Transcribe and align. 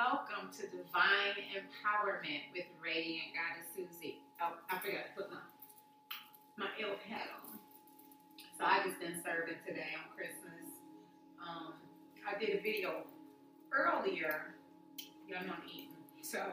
welcome 0.00 0.48
to 0.48 0.62
Divine 0.62 1.36
Empowerment 1.52 2.48
with 2.54 2.64
Radiant 2.82 3.36
Goddess 3.36 3.68
Susie. 3.76 4.22
Oh, 4.40 4.56
I 4.70 4.78
forgot 4.78 5.04
to 5.04 5.12
put 5.14 5.30
my, 5.30 5.44
my 6.56 6.68
elf 6.80 7.02
hat 7.04 7.28
on. 7.36 7.58
So 8.56 8.64
I 8.64 8.80
just 8.82 8.98
been 8.98 9.20
serving 9.22 9.60
today 9.66 9.92
on 10.00 10.08
Christmas. 10.16 10.72
Um, 11.36 11.74
I 12.24 12.38
did 12.38 12.58
a 12.58 12.62
video 12.62 13.04
earlier. 13.72 14.54
Y'all 15.28 15.44
know 15.44 15.52
I'm 15.52 15.68
eating, 15.68 16.00
so 16.22 16.48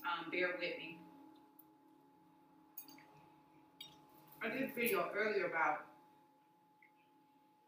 um, 0.00 0.30
bear 0.30 0.48
with 0.48 0.60
me. 0.60 0.96
I 4.42 4.48
did 4.48 4.70
a 4.70 4.74
video 4.74 5.10
earlier 5.14 5.44
about 5.48 5.84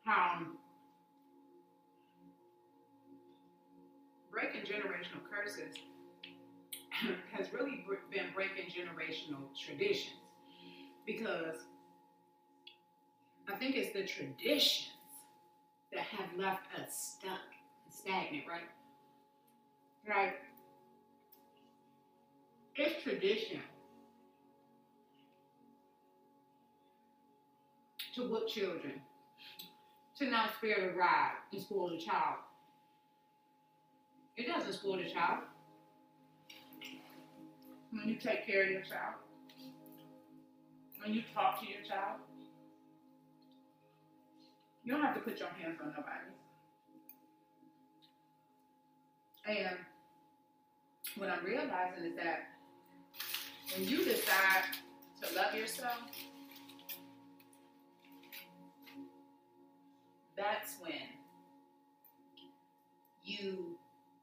how 0.07 0.41
breaking 4.33 4.63
generational 4.63 5.21
curses 5.31 5.77
has 7.33 7.53
really 7.53 7.85
been 8.11 8.27
breaking 8.35 8.65
generational 8.67 9.45
traditions 9.55 10.17
because 11.07 11.59
I 13.53 13.57
think 13.57 13.77
it's 13.77 13.93
the 13.93 14.07
traditions 14.07 14.89
that 15.93 16.05
have 16.05 16.39
left 16.39 16.67
us 16.81 17.17
stuck 17.19 17.41
and 17.85 17.93
stagnant, 17.93 18.45
right? 18.49 18.63
Right. 20.09 20.35
It's 22.75 23.03
tradition 23.03 23.61
to 28.15 28.29
whip 28.29 28.49
children, 28.49 29.01
to 30.19 30.27
not 30.27 30.51
spare 30.57 30.89
the 30.89 30.99
rod 30.99 31.33
and 31.53 31.61
spoil 31.61 31.91
the 31.91 31.99
child. 31.99 32.37
It 34.37 34.47
doesn't 34.47 34.73
spoil 34.73 34.97
the 34.97 35.11
child. 35.11 35.45
When 37.91 38.09
you 38.09 38.15
take 38.15 38.47
care 38.47 38.65
of 38.65 38.71
your 38.71 38.81
child, 38.81 39.17
when 41.03 41.13
you 41.13 41.23
talk 41.35 41.61
to 41.61 41.67
your 41.67 41.83
child, 41.83 42.21
you 44.85 44.93
don't 44.93 45.03
have 45.03 45.15
to 45.15 45.21
put 45.21 45.39
your 45.39 45.49
hands 45.51 45.79
on 45.81 45.89
nobody. 45.89 46.33
And 49.47 49.77
what 51.17 51.29
I'm 51.29 51.45
realizing 51.45 52.05
is 52.05 52.17
that 52.17 52.49
when 53.75 53.89
you 53.89 54.05
decide 54.05 54.65
to 55.21 55.35
love 55.35 55.55
yourself, 55.55 55.99
that's 60.37 60.77
when 60.81 60.93
you 63.25 63.79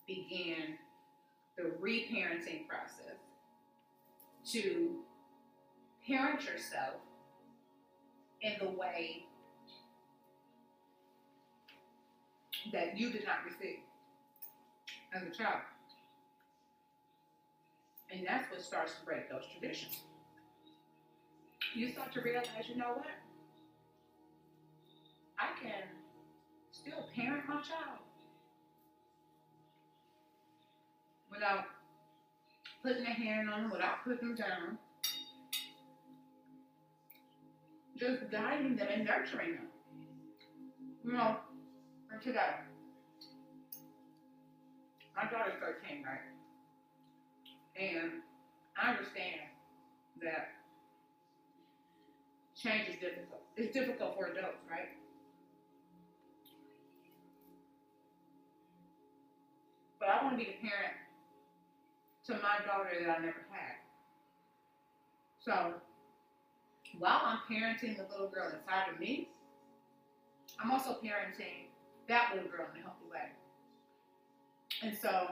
begin 0.10 0.74
the 1.56 1.66
reparenting 1.80 2.68
process 2.68 3.20
to 4.52 4.96
parent 6.08 6.44
yourself 6.44 6.96
in 8.42 8.54
the 8.60 8.72
way 8.72 9.26
that 12.74 12.98
you 12.98 13.12
did 13.12 13.24
not 13.24 13.38
receive 13.46 13.80
as 15.14 15.22
a 15.22 15.30
child. 15.30 15.62
And 18.12 18.26
that's 18.28 18.50
what 18.50 18.62
starts 18.62 18.96
to 19.00 19.06
break 19.06 19.30
those 19.30 19.44
traditions. 19.52 20.00
You 21.76 21.92
start 21.92 22.12
to 22.14 22.22
realize, 22.22 22.48
you 22.68 22.78
know 22.78 22.94
what? 22.96 23.06
I 25.38 25.50
can 25.62 25.84
still 26.72 27.06
parent 27.16 27.48
my 27.48 27.56
child 27.62 28.09
without 31.40 31.64
putting 32.84 33.06
a 33.06 33.14
hand 33.14 33.50
on 33.50 33.62
them, 33.64 33.72
without 33.72 34.04
putting 34.04 34.28
them 34.28 34.36
down. 34.36 34.78
Just 37.98 38.30
guiding 38.30 38.76
them 38.76 38.88
and 38.94 39.06
nurturing 39.06 39.56
them. 39.56 39.68
You 41.04 41.14
know, 41.14 41.38
for 42.10 42.22
today. 42.22 42.56
My 45.16 45.24
daughter's 45.24 45.54
13, 45.62 46.04
right? 46.04 46.20
And 47.76 48.12
I 48.82 48.92
understand 48.92 49.42
that 50.22 50.50
change 52.56 52.90
is 52.90 53.00
difficult. 53.00 53.42
It's 53.56 53.74
difficult 53.74 54.16
for 54.16 54.28
adults, 54.28 54.58
right? 54.70 54.90
But 60.00 60.10
I 60.10 60.24
want 60.24 60.38
to 60.40 60.46
be 60.46 60.52
the 60.52 60.68
parent 60.68 60.96
to 62.30 62.36
my 62.36 62.64
daughter 62.64 62.92
that 63.02 63.10
I 63.10 63.20
never 63.20 63.44
had. 63.50 63.78
So 65.40 65.74
while 67.00 67.22
I'm 67.24 67.40
parenting 67.50 67.98
the 67.98 68.06
little 68.12 68.28
girl 68.28 68.52
inside 68.54 68.94
of 68.94 69.00
me, 69.00 69.30
I'm 70.62 70.70
also 70.70 70.98
parenting 71.04 71.70
that 72.08 72.34
little 72.36 72.50
girl 72.50 72.68
in 72.74 72.82
a 72.82 72.84
healthy 72.84 73.06
way. 73.12 73.30
And 74.84 74.96
so 74.96 75.30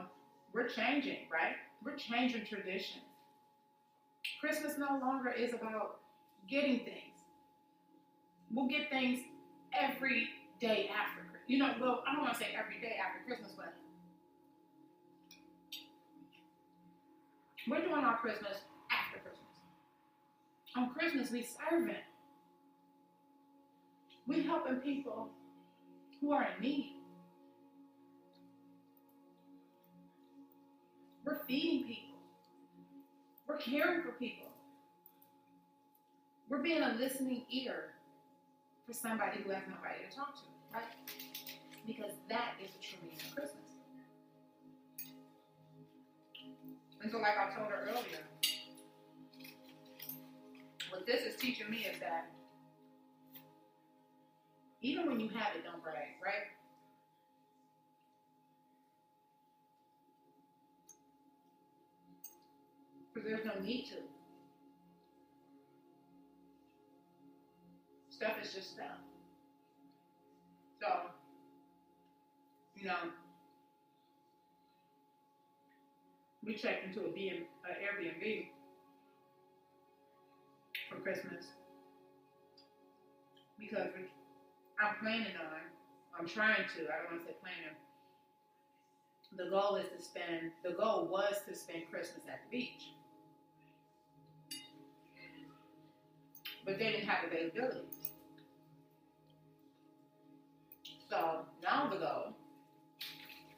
we're 0.52 0.66
changing, 0.66 1.28
right? 1.32 1.54
We're 1.84 1.96
changing 1.96 2.44
traditions. 2.46 3.04
Christmas 4.40 4.74
no 4.76 4.98
longer 5.00 5.30
is 5.30 5.54
about 5.54 6.00
getting 6.48 6.80
things. 6.80 7.14
We'll 8.50 8.68
get 8.68 8.90
things 8.90 9.20
every 9.72 10.30
day 10.60 10.90
after. 10.92 11.22
You 11.46 11.58
know, 11.58 11.74
well, 11.80 12.02
I 12.08 12.12
don't 12.12 12.22
want 12.22 12.34
to 12.34 12.40
say 12.40 12.56
every 12.58 12.80
day 12.80 12.96
after 12.98 13.24
Christmas, 13.24 13.52
but 13.56 13.74
We're 17.68 17.82
doing 17.82 18.04
our 18.04 18.16
Christmas 18.16 18.58
after 18.90 19.18
Christmas. 19.18 19.44
On 20.76 20.90
Christmas, 20.90 21.30
we 21.30 21.42
serving. 21.42 21.96
We 24.26 24.42
helping 24.42 24.76
people 24.76 25.28
who 26.20 26.32
are 26.32 26.48
in 26.56 26.62
need. 26.62 26.94
We're 31.24 31.40
feeding 31.46 31.86
people. 31.86 32.18
We're 33.46 33.58
caring 33.58 34.02
for 34.02 34.12
people. 34.12 34.48
We're 36.48 36.62
being 36.62 36.82
a 36.82 36.94
listening 36.98 37.42
ear 37.50 37.90
for 38.86 38.94
somebody 38.94 39.42
who 39.42 39.50
has 39.50 39.62
nobody 39.68 40.08
to 40.08 40.16
talk 40.16 40.34
to, 40.36 40.42
right? 40.72 40.84
Because 41.86 42.12
that 42.30 42.54
is 42.64 42.70
the 42.72 42.78
true 42.78 42.98
meaning 43.02 43.18
of 43.28 43.36
Christmas. 43.36 43.67
And 47.02 47.10
so, 47.10 47.18
like 47.18 47.38
I 47.38 47.54
told 47.54 47.70
her 47.70 47.88
earlier, 47.88 48.24
what 50.90 51.06
this 51.06 51.22
is 51.22 51.36
teaching 51.36 51.70
me 51.70 51.78
is 51.78 51.98
that 52.00 52.30
even 54.80 55.06
when 55.06 55.20
you 55.20 55.28
have 55.28 55.54
it, 55.56 55.64
don't 55.64 55.82
brag, 55.82 56.16
right? 56.24 56.48
Because 63.12 63.28
there's 63.28 63.44
no 63.44 63.60
need 63.60 63.86
to. 63.86 63.96
Stuff 68.10 68.32
is 68.42 68.52
just 68.52 68.72
stuff. 68.74 68.98
So, 70.80 70.88
you 72.76 72.86
know, 72.86 72.96
we 76.44 76.54
checked 76.54 76.86
into 76.86 77.06
a 77.06 77.12
B, 77.12 77.46
uh, 77.64 77.68
Airbnb 77.68 78.48
for 80.88 81.00
Christmas 81.00 81.46
because 83.58 83.88
I'm 84.80 84.94
planning 85.00 85.34
on, 85.36 85.60
I'm 86.18 86.28
trying 86.28 86.64
to, 86.76 86.82
I 86.84 87.02
don't 87.02 87.12
want 87.12 87.20
to 87.20 87.26
say 87.26 87.36
planning. 87.42 87.76
The 89.36 89.50
goal 89.50 89.76
is 89.76 89.86
to 89.96 90.02
spend, 90.02 90.52
the 90.64 90.72
goal 90.72 91.08
was 91.10 91.34
to 91.48 91.54
spend 91.54 91.82
Christmas 91.90 92.24
at 92.28 92.40
the 92.50 92.56
beach. 92.56 92.92
But 96.64 96.78
they 96.78 96.92
didn't 96.92 97.08
have 97.08 97.24
availability. 97.24 97.88
So 101.10 101.46
now 101.62 101.88
the 101.90 101.96
goal 101.96 102.32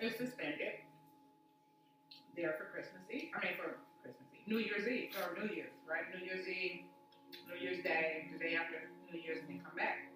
is 0.00 0.16
to 0.16 0.30
spend 0.30 0.54
it 0.60 0.84
there 2.40 2.56
for 2.56 2.72
Christmas 2.72 3.02
Eve. 3.12 3.28
I 3.36 3.44
mean, 3.44 3.54
for 3.56 3.76
Christmas 4.02 4.28
Eve, 4.32 4.48
New 4.48 4.58
Year's 4.58 4.88
Eve, 4.88 5.12
or 5.20 5.36
New 5.36 5.52
Year's, 5.54 5.76
right? 5.88 6.08
New 6.16 6.24
Year's 6.24 6.48
Eve, 6.48 6.84
New 7.46 7.60
Year's 7.60 7.82
Day, 7.84 8.28
the 8.32 8.38
day 8.38 8.56
after 8.56 8.88
New 9.12 9.20
Year's, 9.20 9.38
and 9.40 9.48
then 9.48 9.60
come 9.64 9.76
back. 9.76 10.08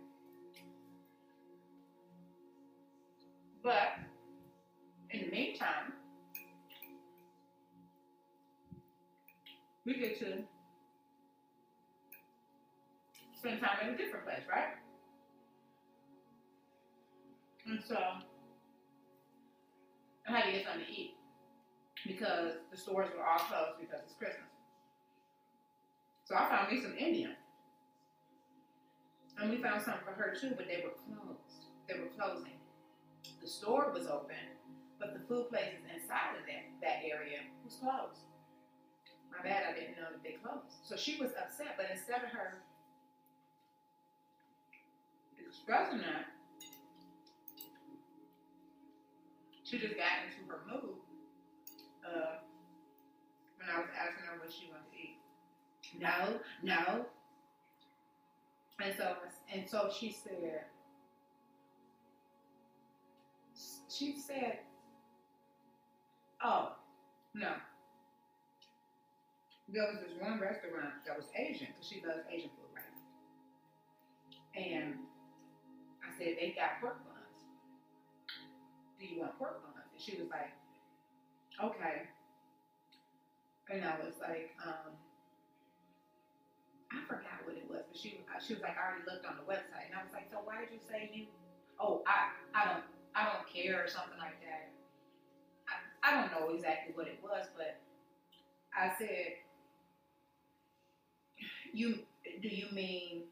But 3.63 4.01
in 5.11 5.27
the 5.27 5.31
meantime, 5.31 5.93
we 9.85 9.95
get 9.95 10.19
to 10.21 10.45
spend 13.39 13.61
time 13.61 13.79
in 13.83 13.95
a 13.95 13.97
different 13.97 14.25
place, 14.25 14.43
right? 14.51 14.75
And 17.67 17.81
so 17.87 17.97
I 20.29 20.33
had 20.33 20.45
to 20.47 20.53
get 20.53 20.65
something 20.65 20.87
to 20.87 20.93
eat. 20.93 21.15
Because 22.07 22.53
the 22.71 22.77
stores 22.77 23.09
were 23.17 23.25
all 23.25 23.39
closed 23.39 23.81
because 23.81 24.01
it's 24.05 24.15
Christmas. 24.15 24.53
So 26.25 26.37
I 26.37 26.49
found 26.49 26.73
me 26.73 26.81
some 26.81 26.97
Indian. 26.97 27.37
And 29.41 29.51
we 29.51 29.59
found 29.59 29.83
something 29.83 30.05
for 30.05 30.13
her 30.13 30.35
too, 30.39 30.55
but 30.57 30.69
they 30.69 30.85
were 30.85 30.95
closed. 31.05 31.69
They 31.89 31.99
were 31.99 32.13
closing. 32.17 32.57
The 33.43 33.49
store 33.49 33.91
was 33.93 34.07
open, 34.07 34.57
but 34.99 35.13
the 35.13 35.21
food 35.27 35.49
places 35.49 35.81
inside 35.93 36.39
of 36.39 36.47
that, 36.47 36.65
that 36.81 37.03
area 37.05 37.41
was 37.65 37.75
closed. 37.75 38.25
My 39.33 39.43
bad, 39.43 39.65
I 39.69 39.75
didn't 39.75 39.97
know 39.97 40.13
that 40.13 40.23
they 40.23 40.39
closed. 40.41 40.81
So 40.85 40.97
she 40.97 41.21
was 41.21 41.31
upset, 41.35 41.75
but 41.77 41.87
instead 41.93 42.23
of 42.23 42.31
her 42.31 42.63
expressing 45.47 45.99
that, 45.99 46.27
she 49.65 49.79
just 49.79 49.97
got 49.97 50.25
into 50.25 50.49
her 50.49 50.61
mood 50.71 51.04
uh, 52.05 52.37
when 53.59 53.69
I 53.69 53.81
was 53.81 53.89
asking 53.99 54.27
her 54.27 54.39
what 54.39 54.53
she 54.53 54.71
wanted 54.71 54.91
to 54.93 54.97
eat. 54.97 55.19
No, 55.99 56.41
no. 56.63 57.07
And 58.83 58.95
so, 58.97 59.17
and 59.53 59.69
so 59.69 59.91
she 59.97 60.11
said, 60.13 60.65
she 63.89 64.19
said, 64.19 64.59
oh, 66.45 66.73
no. 67.35 67.53
There 69.69 69.85
was 69.85 70.01
this 70.01 70.21
one 70.21 70.41
restaurant 70.41 71.05
that 71.07 71.17
was 71.17 71.27
Asian, 71.37 71.69
because 71.69 71.89
she 71.89 72.03
loves 72.07 72.27
Asian 72.31 72.51
food, 72.51 72.75
right? 72.75 72.85
And 74.55 74.95
I 76.03 76.11
said, 76.19 76.37
they 76.39 76.55
got 76.57 76.81
pork 76.81 76.99
buns. 77.05 77.47
Do 78.99 79.07
you 79.07 79.21
want 79.21 79.39
pork 79.39 79.63
buns? 79.63 79.87
And 79.93 80.03
she 80.03 80.21
was 80.21 80.29
like, 80.31 80.53
okay. 81.63 82.09
And 83.71 83.85
I 83.85 83.97
was 83.99 84.15
like, 84.21 84.51
um, 84.65 84.93
I 86.93 87.01
forgot 87.07 87.45
what 87.45 87.57
it 87.57 87.69
was, 87.69 87.83
but 87.91 87.97
she 87.97 88.21
she 88.41 88.55
was 88.55 88.63
like, 88.63 88.77
I 88.79 88.83
already 88.93 89.05
looked 89.11 89.27
on 89.27 89.37
the 89.37 89.43
website, 89.45 89.91
and 89.91 89.95
I 89.99 90.03
was 90.03 90.13
like, 90.13 90.29
so 90.31 90.39
why 90.45 90.61
did 90.61 90.71
you 90.73 90.81
say 90.81 91.11
you? 91.13 91.27
Oh, 91.81 92.03
I 92.07 92.31
I 92.55 92.65
don't 92.65 92.85
I 93.15 93.25
don't 93.25 93.47
care 93.49 93.83
or 93.83 93.89
something 93.89 94.19
like 94.19 94.39
that. 94.41 94.71
I, 95.69 96.09
I 96.09 96.11
don't 96.21 96.31
know 96.33 96.55
exactly 96.55 96.93
what 96.95 97.07
it 97.09 97.19
was, 97.23 97.47
but 97.57 97.81
I 98.77 98.93
said, 98.99 99.35
you 101.73 101.99
do 102.43 102.49
you 102.49 102.67
mean 102.73 103.25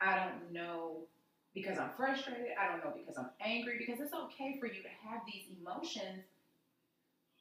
I 0.00 0.14
don't 0.16 0.52
know 0.52 1.06
because 1.54 1.78
I'm 1.78 1.90
frustrated. 1.96 2.48
I 2.58 2.68
don't 2.70 2.84
know 2.84 2.92
because 2.96 3.18
I'm 3.18 3.30
angry. 3.40 3.76
Because 3.78 4.00
it's 4.00 4.14
okay 4.14 4.56
for 4.58 4.66
you 4.66 4.82
to 4.82 5.08
have 5.08 5.20
these 5.26 5.44
emotions 5.60 6.24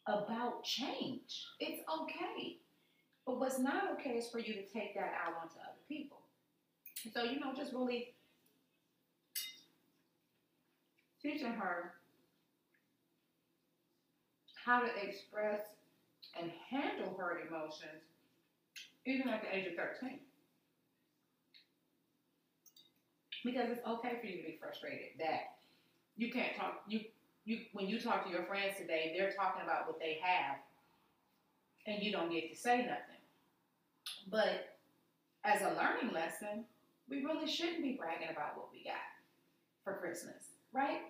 about 0.08 0.64
change. 0.64 1.46
It's 1.60 1.82
okay. 2.02 2.58
But 3.26 3.40
what's 3.40 3.60
not 3.60 3.92
okay 3.94 4.12
is 4.18 4.28
for 4.30 4.40
you 4.40 4.54
to 4.54 4.64
take 4.64 4.96
that 4.96 5.14
out 5.26 5.36
onto 5.42 5.56
other 5.60 5.80
people. 5.88 6.18
So, 7.14 7.24
you 7.24 7.40
know, 7.40 7.54
just 7.56 7.74
really 7.74 8.14
teaching 11.22 11.54
her 11.54 11.94
how 14.66 14.82
to 14.82 14.88
express 15.08 15.62
and 16.40 16.52
handle 16.70 17.16
her 17.18 17.42
emotions 17.48 18.04
even 19.06 19.30
at 19.30 19.42
the 19.42 19.56
age 19.56 19.68
of 19.68 19.74
13. 19.76 20.20
Because 23.44 23.70
it's 23.70 23.86
okay 23.88 24.18
for 24.20 24.28
you 24.28 24.38
to 24.38 24.44
be 24.44 24.58
frustrated 24.62 25.18
that 25.20 25.58
you 26.16 26.32
can't 26.32 26.56
talk 26.56 26.84
you 26.88 27.02
you 27.46 27.60
when 27.74 27.88
you 27.88 28.00
talk 28.00 28.26
to 28.26 28.32
your 28.32 28.44
friends 28.44 28.78
today, 28.78 29.16
they're 29.18 29.32
talking 29.32 29.64
about 29.64 29.88
what 29.88 30.00
they 30.00 30.20
have 30.22 30.58
and 31.88 32.04
you 32.04 32.12
don't 32.12 32.32
get 32.32 32.52
to 32.52 32.56
say 32.56 32.78
nothing. 32.78 33.22
But 34.30 34.78
as 35.44 35.62
a 35.62 35.76
learning 35.76 36.14
lesson, 36.14 36.66
we 37.10 37.24
really 37.24 37.48
shouldn't 37.48 37.82
be 37.82 37.94
bragging 37.94 38.30
about 38.32 38.56
what 38.56 38.70
we 38.72 38.84
got 38.84 38.94
for 39.84 39.98
Christmas, 39.98 40.54
right? 40.72 41.02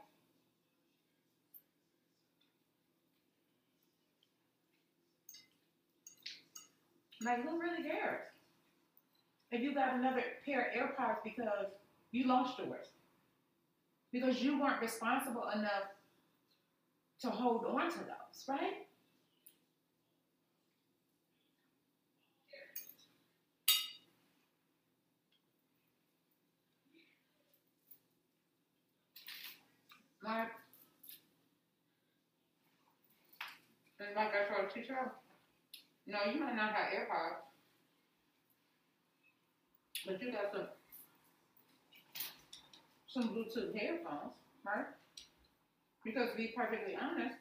Like, 7.23 7.43
who 7.43 7.59
really 7.59 7.83
cares? 7.83 8.25
If 9.51 9.61
you 9.61 9.75
got 9.75 9.93
another 9.93 10.23
pair 10.45 10.69
of 10.69 10.73
AirPods 10.73 11.17
because 11.23 11.67
you 12.11 12.27
lost 12.27 12.59
yours, 12.59 12.87
because 14.11 14.41
you 14.41 14.59
weren't 14.59 14.81
responsible 14.81 15.45
enough 15.55 15.87
to 17.21 17.29
hold 17.29 17.65
on 17.65 17.89
to 17.89 17.99
those, 17.99 18.45
right? 18.47 18.87
Like, 30.23 30.49
and 33.99 34.15
like 34.15 34.31
I 34.35 34.53
told 34.53 34.69
teacher, 34.71 35.11
no, 36.05 36.19
you 36.31 36.39
might 36.39 36.55
not 36.55 36.73
have 36.73 36.93
AirPods, 36.93 37.41
but 40.05 40.21
you 40.21 40.31
got 40.31 40.51
some 40.51 40.67
some 43.13 43.29
Bluetooth 43.35 43.75
headphones, 43.77 44.33
right? 44.65 44.85
Because 46.03 46.31
to 46.31 46.37
be 46.37 46.53
perfectly 46.55 46.95
honest, 46.95 47.35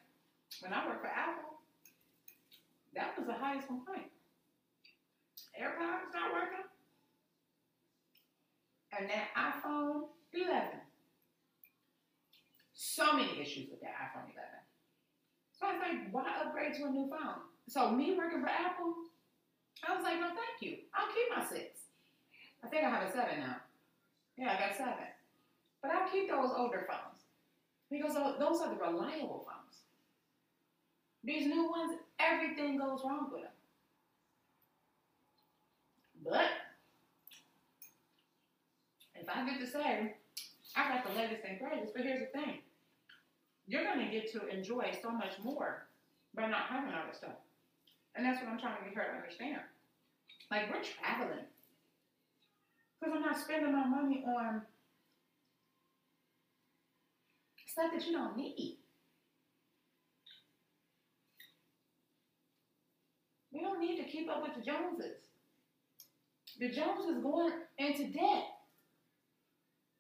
when 0.61 0.73
I 0.73 0.87
worked 0.87 1.03
for 1.03 1.07
Apple, 1.09 1.61
that 2.95 3.17
was 3.17 3.27
the 3.27 3.33
highest 3.33 3.69
complaint. 3.69 4.11
AirPods 5.55 6.11
not 6.13 6.33
working, 6.33 6.67
and 8.99 9.09
that 9.09 9.29
iPhone 9.37 10.09
11. 10.33 10.81
So 12.73 13.13
many 13.13 13.41
issues 13.41 13.71
with 13.71 13.81
that 13.81 13.95
iPhone 14.11 14.33
11. 14.35 14.51
So 15.59 15.67
I 15.67 15.73
was 15.73 15.83
like, 15.83 16.13
why 16.13 16.25
upgrade 16.45 16.75
to 16.75 16.87
a 16.87 16.91
new 16.91 17.09
phone? 17.09 17.47
So 17.69 17.93
me 17.93 18.17
working 18.17 18.41
for 18.41 18.49
Apple, 18.49 18.95
I 19.87 19.95
was 19.95 20.03
like, 20.03 20.19
no, 20.19 20.29
thank 20.29 20.61
you. 20.61 20.79
I'll 20.95 21.07
keep 21.07 21.29
my 21.37 21.45
six. 21.47 21.81
I 22.65 22.69
think 22.69 22.85
I 22.85 22.91
have 22.91 23.09
a 23.09 23.13
seven 23.13 23.41
now. 23.41 23.57
Yeah, 24.37 24.57
I 24.57 24.69
got 24.69 24.77
seven. 24.77 25.07
But 25.83 25.93
I'll 25.93 26.11
keep 26.11 26.29
those 26.29 26.51
older 26.57 26.87
phones 26.89 27.23
because 27.91 28.15
those 28.15 28.61
are 28.61 28.69
the 28.69 28.81
reliable 28.81 29.47
phones. 29.47 29.79
These 31.25 31.47
new 31.47 31.71
ones, 31.71 31.99
everything 32.19 32.79
goes 32.79 33.01
wrong 33.05 33.29
with 33.31 33.43
them. 33.43 33.51
But 36.25 36.51
if 39.15 39.29
I 39.29 39.45
get 39.47 39.59
to 39.61 39.67
say, 39.67 40.15
I 40.77 40.89
got 40.89 41.07
the 41.07 41.19
latest 41.19 41.43
and 41.49 41.59
greatest, 41.59 41.95
but 41.95 42.05
here's 42.05 42.21
the 42.21 42.39
thing. 42.39 42.59
You're 43.67 43.85
going 43.85 44.05
to 44.05 44.11
get 44.11 44.33
to 44.33 44.49
enjoy 44.49 44.93
so 45.03 45.11
much 45.11 45.33
more 45.43 45.87
by 46.35 46.49
not 46.49 46.67
having 46.69 46.93
all 46.93 47.07
this 47.09 47.19
stuff. 47.19 47.37
And 48.15 48.25
that's 48.25 48.43
what 48.43 48.51
I'm 48.51 48.59
trying 48.59 48.79
to 48.79 48.89
get 48.89 48.95
her 48.97 49.05
to 49.05 49.17
understand. 49.17 49.61
Like, 50.51 50.69
we're 50.71 50.83
traveling. 50.83 51.47
Because 52.99 53.15
I'm 53.15 53.23
not 53.23 53.39
spending 53.39 53.73
my 53.73 53.87
money 53.87 54.25
on 54.27 54.63
stuff 57.71 57.91
that 57.93 58.07
you 58.07 58.13
don't 58.13 58.37
need. 58.37 58.79
We 63.53 63.61
don't 63.61 63.81
need 63.81 64.03
to 64.03 64.09
keep 64.09 64.29
up 64.29 64.43
with 64.43 64.55
the 64.55 64.63
Joneses. 64.63 65.17
The 66.59 66.69
Joneses 66.69 67.23
going 67.23 67.53
into 67.79 68.13
debt 68.13 68.45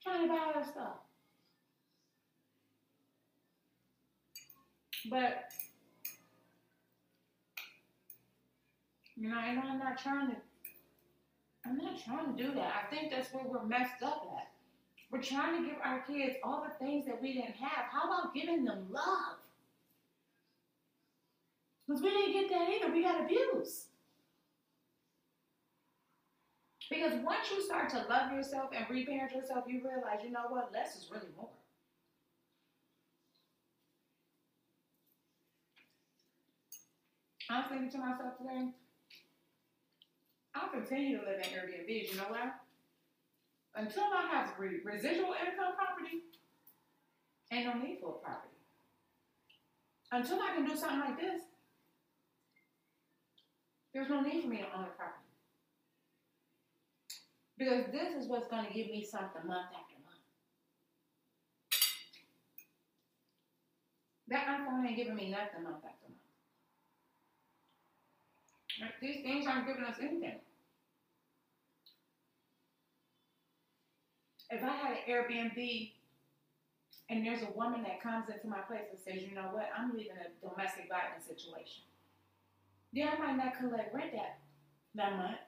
trying 0.02 0.28
to 0.28 0.28
buy 0.28 0.52
that 0.54 0.70
stuff. 0.70 0.96
But 5.10 5.50
You 9.20 9.28
know, 9.28 9.38
and 9.38 9.58
I'm 9.58 9.78
not 9.78 10.02
trying 10.02 10.30
to, 10.30 10.36
I'm 11.66 11.76
not 11.76 12.02
trying 12.02 12.34
to 12.34 12.42
do 12.42 12.54
that. 12.54 12.72
I 12.82 12.90
think 12.90 13.10
that's 13.12 13.30
where 13.34 13.44
we're 13.44 13.66
messed 13.66 14.02
up 14.02 14.26
at. 14.34 14.59
We're 15.10 15.22
trying 15.22 15.62
to 15.62 15.68
give 15.68 15.78
our 15.82 16.00
kids 16.00 16.36
all 16.44 16.62
the 16.62 16.84
things 16.84 17.04
that 17.06 17.20
we 17.20 17.32
didn't 17.32 17.56
have. 17.56 17.86
How 17.90 18.04
about 18.04 18.32
giving 18.32 18.64
them 18.64 18.86
love? 18.90 19.36
Because 21.86 22.02
we 22.02 22.10
didn't 22.10 22.32
get 22.32 22.50
that 22.50 22.68
either. 22.68 22.92
We 22.92 23.02
got 23.02 23.24
abuse. 23.24 23.86
Because 26.88 27.14
once 27.24 27.50
you 27.50 27.62
start 27.62 27.88
to 27.90 28.04
love 28.08 28.32
yourself 28.32 28.70
and 28.76 28.84
reparent 28.88 29.32
yourself, 29.32 29.64
you 29.66 29.80
realize, 29.82 30.20
you 30.24 30.30
know 30.30 30.46
what, 30.48 30.72
less 30.72 30.96
is 30.96 31.08
really 31.10 31.28
more. 31.36 31.48
I 37.48 37.58
was 37.58 37.66
thinking 37.68 37.90
to 37.90 37.98
myself 37.98 38.38
today, 38.38 38.68
I'll 40.54 40.68
continue 40.68 41.18
to 41.18 41.24
live 41.24 41.38
in 41.38 41.50
Airbnbs. 41.50 42.12
You 42.12 42.16
know 42.16 42.26
why? 42.28 42.50
Until 43.76 44.04
I 44.04 44.26
have 44.32 44.54
re- 44.58 44.80
residual 44.84 45.34
income 45.34 45.74
property, 45.76 46.24
ain't 47.52 47.66
no 47.66 47.74
need 47.74 47.98
for 48.00 48.16
a 48.16 48.24
property. 48.24 48.48
until 50.12 50.40
I 50.40 50.54
can 50.54 50.64
do 50.66 50.76
something 50.76 51.00
like 51.00 51.20
this, 51.20 51.42
there's 53.94 54.08
no 54.08 54.20
need 54.20 54.42
for 54.42 54.48
me 54.48 54.58
to 54.58 54.64
own 54.76 54.84
a 54.84 54.94
property. 54.98 55.24
Because 57.58 57.84
this 57.92 58.14
is 58.14 58.28
what's 58.28 58.48
going 58.48 58.66
to 58.66 58.72
give 58.72 58.88
me 58.88 59.04
something 59.04 59.46
month 59.46 59.68
after 59.70 59.94
month. 60.04 60.24
That 64.28 64.46
iPhone 64.46 64.86
ain't 64.86 64.96
giving 64.96 65.14
me 65.14 65.30
nothing 65.30 65.62
month 65.64 65.84
after 65.84 66.08
month. 68.80 68.92
These 69.00 69.22
things 69.22 69.46
aren't 69.46 69.66
giving 69.66 69.84
us 69.84 69.96
anything. 70.00 70.40
If 74.50 74.64
I 74.64 74.70
had 74.70 74.92
an 74.92 74.98
Airbnb 75.08 75.92
and 77.08 77.24
there's 77.24 77.42
a 77.42 77.56
woman 77.56 77.82
that 77.84 78.02
comes 78.02 78.28
into 78.28 78.48
my 78.48 78.58
place 78.58 78.86
and 78.90 78.98
says, 78.98 79.22
you 79.28 79.34
know 79.34 79.48
what, 79.52 79.68
I'm 79.76 79.92
leaving 79.92 80.12
a 80.12 80.48
domestic 80.48 80.88
violence 80.88 81.26
situation. 81.26 81.84
Then 82.92 83.08
I 83.08 83.18
might 83.18 83.36
not 83.36 83.58
collect 83.58 83.94
rent 83.94 84.12
that, 84.12 84.38
that 84.96 85.16
month. 85.16 85.38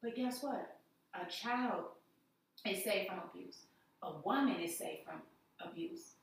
But 0.00 0.14
guess 0.14 0.42
what? 0.42 0.78
A 1.14 1.30
child 1.30 1.84
is 2.64 2.84
safe 2.84 3.08
from 3.08 3.20
abuse. 3.30 3.58
A 4.02 4.12
woman 4.24 4.60
is 4.60 4.78
safe 4.78 5.00
from 5.04 5.22
abuse. 5.64 6.14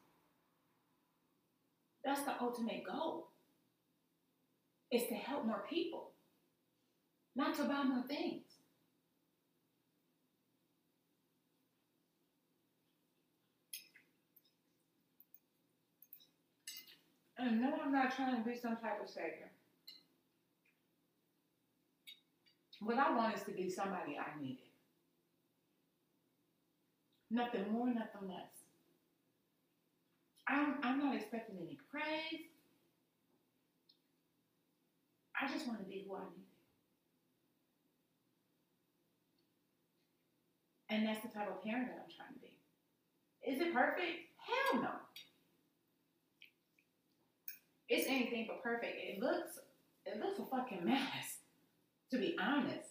That's 2.04 2.24
the 2.24 2.34
ultimate 2.42 2.84
goal. 2.86 3.28
Is 4.92 5.08
to 5.08 5.16
help 5.16 5.46
more 5.46 5.64
people, 5.70 6.12
not 7.36 7.56
to 7.58 7.64
buy 7.64 7.84
more 7.84 8.04
things. 8.08 8.49
And 17.40 17.62
no, 17.62 17.74
I'm 17.84 17.92
not 17.94 18.14
trying 18.16 18.36
to 18.36 18.50
be 18.50 18.56
some 18.58 18.76
type 18.76 19.02
of 19.02 19.10
savior. 19.10 19.50
What 22.82 22.98
I 22.98 23.16
want 23.16 23.36
is 23.36 23.44
to 23.44 23.52
be 23.52 23.70
somebody 23.70 24.18
I 24.18 24.40
needed. 24.42 24.58
Nothing 27.32 27.72
more, 27.72 27.88
nothing 27.88 28.28
less. 28.28 28.52
I'm, 30.48 30.76
I'm 30.84 31.00
not 31.00 31.16
expecting 31.16 31.58
any 31.58 31.78
praise. 31.92 32.42
I 35.40 35.48
just 35.48 35.68
want 35.68 35.80
to 35.80 35.86
be 35.86 36.06
who 36.08 36.16
I 36.16 36.22
need. 36.36 36.46
And 40.90 41.08
that's 41.08 41.22
the 41.22 41.30
type 41.30 41.50
of 41.50 41.64
parent 41.64 41.88
that 41.88 42.04
I'm 42.04 42.12
trying 42.18 42.34
to 42.34 42.40
be. 42.40 42.58
Is 43.50 43.62
it 43.62 43.74
perfect? 43.74 44.28
Hell 44.38 44.82
no. 44.82 44.90
It's 47.90 48.08
anything 48.08 48.46
but 48.48 48.62
perfect. 48.64 48.98
It 48.98 49.20
looks 49.20 49.60
it 50.06 50.20
looks 50.20 50.40
a 50.40 50.46
fucking 50.46 50.86
mess, 50.86 51.40
to 52.12 52.18
be 52.18 52.36
honest. 52.42 52.90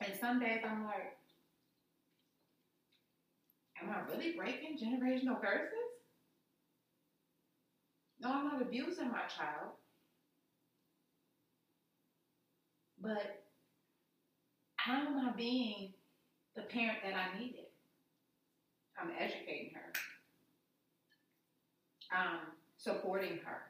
And 0.00 0.12
some 0.20 0.40
days 0.40 0.60
I'm 0.68 0.84
like, 0.84 1.16
am 3.80 3.90
I 3.90 4.10
really 4.10 4.32
breaking 4.36 4.78
generational 4.78 5.40
curses? 5.40 5.70
No, 8.20 8.32
I'm 8.32 8.44
not 8.44 8.62
abusing 8.62 9.10
my 9.10 9.22
child. 9.36 9.72
But 13.00 13.44
how 14.76 15.06
am 15.06 15.28
I 15.28 15.32
being 15.36 15.92
the 16.56 16.62
parent 16.62 16.98
that 17.04 17.14
I 17.14 17.38
needed? 17.38 17.61
I'm 19.00 19.10
educating 19.18 19.72
her. 19.74 19.92
I'm 22.10 22.40
supporting 22.76 23.38
her. 23.44 23.62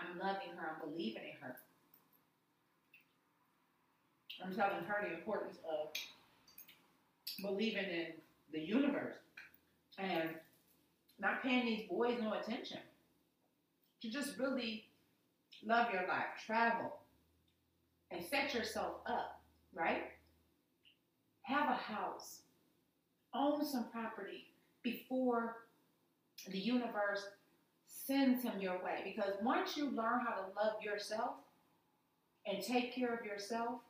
I'm 0.00 0.18
loving 0.18 0.56
her. 0.56 0.76
I'm 0.82 0.90
believing 0.90 1.22
in 1.22 1.40
her. 1.40 1.56
I'm 4.44 4.54
telling 4.54 4.84
her 4.84 5.08
the 5.08 5.14
importance 5.14 5.58
of 5.68 5.88
believing 7.40 7.84
in 7.84 8.06
the 8.52 8.60
universe 8.60 9.16
and 9.98 10.30
not 11.20 11.42
paying 11.42 11.64
these 11.64 11.88
boys 11.88 12.18
no 12.20 12.34
attention. 12.34 12.78
To 14.02 14.10
just 14.10 14.38
really 14.38 14.84
love 15.64 15.90
your 15.92 16.06
life, 16.06 16.26
travel, 16.44 16.98
and 18.10 18.22
set 18.22 18.52
yourself 18.52 18.96
up, 19.06 19.40
right? 19.74 20.04
Have 21.42 21.70
a 21.70 21.74
house, 21.74 22.40
own 23.34 23.64
some 23.64 23.84
property 23.90 24.46
before 24.82 25.56
the 26.48 26.58
universe 26.58 27.24
sends 27.86 28.42
him 28.42 28.60
your 28.60 28.82
way. 28.84 29.00
Because 29.04 29.34
once 29.42 29.76
you 29.76 29.86
learn 29.86 30.20
how 30.20 30.34
to 30.34 30.62
love 30.62 30.82
yourself 30.82 31.36
and 32.46 32.62
take 32.62 32.94
care 32.94 33.14
of 33.14 33.24
yourself, 33.24 33.80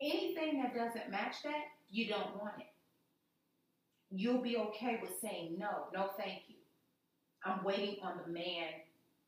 anything 0.00 0.62
that 0.62 0.74
doesn't 0.74 1.10
match 1.10 1.36
that, 1.44 1.64
you 1.90 2.08
don't 2.08 2.36
want 2.38 2.54
it. 2.58 2.66
You'll 4.10 4.42
be 4.42 4.56
okay 4.56 4.98
with 5.02 5.18
saying 5.20 5.56
no, 5.58 5.86
no, 5.92 6.10
thank 6.16 6.42
you. 6.48 6.56
I'm 7.44 7.62
waiting 7.62 7.96
on 8.02 8.20
the 8.24 8.32
man 8.32 8.68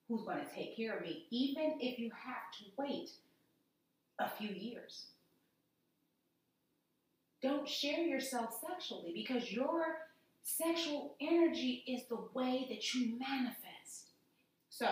who's 0.09 0.23
going 0.23 0.39
to 0.45 0.55
take 0.55 0.77
care 0.77 0.97
of 0.97 1.03
me, 1.03 1.27
even 1.31 1.75
if 1.81 1.99
you 1.99 2.11
have 2.11 2.51
to 2.59 2.65
wait 2.77 3.11
a 4.19 4.29
few 4.29 4.49
years. 4.49 5.07
Don't 7.43 7.69
share 7.69 8.01
yourself 8.01 8.59
sexually 8.67 9.13
because 9.15 9.51
your 9.51 9.99
sexual 10.43 11.15
energy 11.21 11.85
is 11.87 12.03
the 12.09 12.19
way 12.35 12.67
that 12.69 12.95
you 12.95 13.19
manifest. 13.19 14.09
So, 14.69 14.87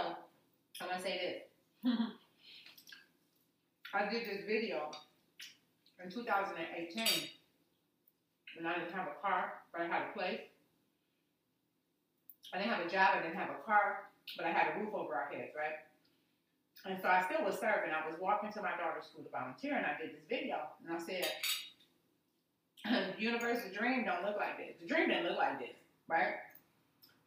I'm 0.81 0.89
to 0.97 1.03
say 1.03 1.43
this. 1.85 1.93
I 3.95 4.09
did 4.11 4.27
this 4.27 4.45
video 4.47 4.91
in 6.03 6.11
2018 6.11 7.29
when 8.57 8.67
I 8.67 8.79
didn't 8.79 8.93
have 8.93 9.09
a 9.09 9.27
car, 9.27 9.55
but 9.73 9.81
I 9.83 9.87
had 9.87 10.03
a 10.11 10.13
place. 10.13 10.41
I 12.53 12.59
didn't 12.59 12.73
have 12.73 12.87
a 12.87 12.91
job, 12.91 13.11
I 13.15 13.23
didn't 13.23 13.37
have 13.37 13.51
a 13.51 13.63
car, 13.65 14.09
but 14.37 14.47
I 14.47 14.51
had 14.51 14.77
a 14.77 14.81
roof 14.81 14.95
over 14.95 15.15
our 15.15 15.31
heads, 15.33 15.53
right? 15.57 15.85
And 16.87 17.01
so 17.01 17.09
I 17.09 17.25
still 17.25 17.45
was 17.45 17.59
serving. 17.59 17.91
I 17.91 18.09
was 18.09 18.19
walking 18.21 18.53
to 18.53 18.63
my 18.63 18.71
daughter's 18.71 19.05
school 19.05 19.25
to 19.25 19.31
volunteer, 19.31 19.77
and 19.77 19.85
I 19.85 19.97
did 20.01 20.15
this 20.15 20.25
video, 20.29 20.57
and 20.85 20.97
I 20.97 20.99
said, 20.99 21.27
universe, 23.19 23.59
the 23.69 23.75
dream 23.75 24.05
don't 24.05 24.25
look 24.25 24.37
like 24.37 24.59
this. 24.59 24.77
The 24.81 24.87
dream 24.87 25.09
didn't 25.09 25.25
look 25.25 25.39
like 25.39 25.59
this, 25.59 25.77
right? 26.09 26.35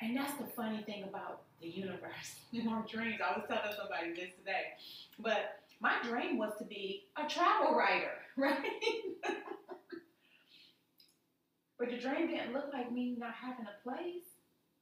And 0.02 0.18
that's 0.18 0.34
the 0.34 0.46
funny 0.56 0.82
thing 0.84 1.04
about 1.04 1.42
the 1.62 1.68
universe 1.68 2.36
and 2.54 2.70
our 2.70 2.86
dreams. 2.88 3.20
I 3.24 3.38
was 3.38 3.46
telling 3.48 3.76
somebody 3.78 4.14
this 4.14 4.34
today. 4.38 4.74
But 5.20 5.60
my 5.80 5.94
dream 6.04 6.38
was 6.38 6.54
to 6.60 6.66
be 6.66 7.06
a 7.18 7.28
travel 7.28 7.76
writer, 7.76 8.12
right? 8.38 8.58
but 11.78 11.90
the 11.90 11.98
dream 11.98 12.28
didn't 12.28 12.54
look 12.54 12.70
like 12.74 12.92
me 12.92 13.16
not 13.18 13.34
having 13.34 13.66
a 13.66 13.84
place. 13.88 14.26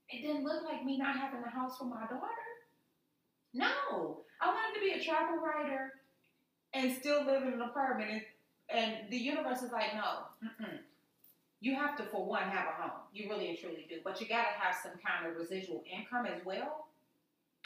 It 0.10 0.22
didn't 0.22 0.44
look 0.44 0.64
like 0.64 0.84
me 0.84 0.98
not 0.98 1.16
having 1.16 1.44
a 1.44 1.50
house 1.50 1.78
for 1.78 1.86
my 1.86 2.02
daughter. 2.02 2.50
No, 3.54 4.22
I 4.42 4.48
wanted 4.48 4.80
to 4.80 4.82
be 4.82 4.92
a 4.92 5.04
travel 5.04 5.38
writer 5.38 5.94
and 6.74 6.96
still 6.96 7.26
live 7.26 7.44
in 7.44 7.54
an 7.54 7.62
apartment. 7.62 8.24
And, 8.74 9.10
the 9.10 9.18
universe 9.18 9.62
is 9.64 9.72
like, 9.72 9.96
no, 9.96 10.30
mm-mm. 10.44 10.78
you 11.60 11.76
have 11.76 11.98
to, 11.98 12.04
for 12.04 12.26
one, 12.26 12.44
have 12.44 12.68
a 12.68 12.82
home. 12.82 13.02
You 13.14 13.30
really 13.30 13.50
and 13.50 13.58
truly 13.58 13.88
do. 13.90 13.98
But 14.04 14.22
you 14.22 14.28
got 14.28 14.44
to 14.44 14.60
have 14.60 14.76
some 14.82 14.94
kind 15.04 15.28
of 15.30 15.36
residual 15.36 15.84
income 15.92 16.26
as 16.26 16.46
well 16.46 16.88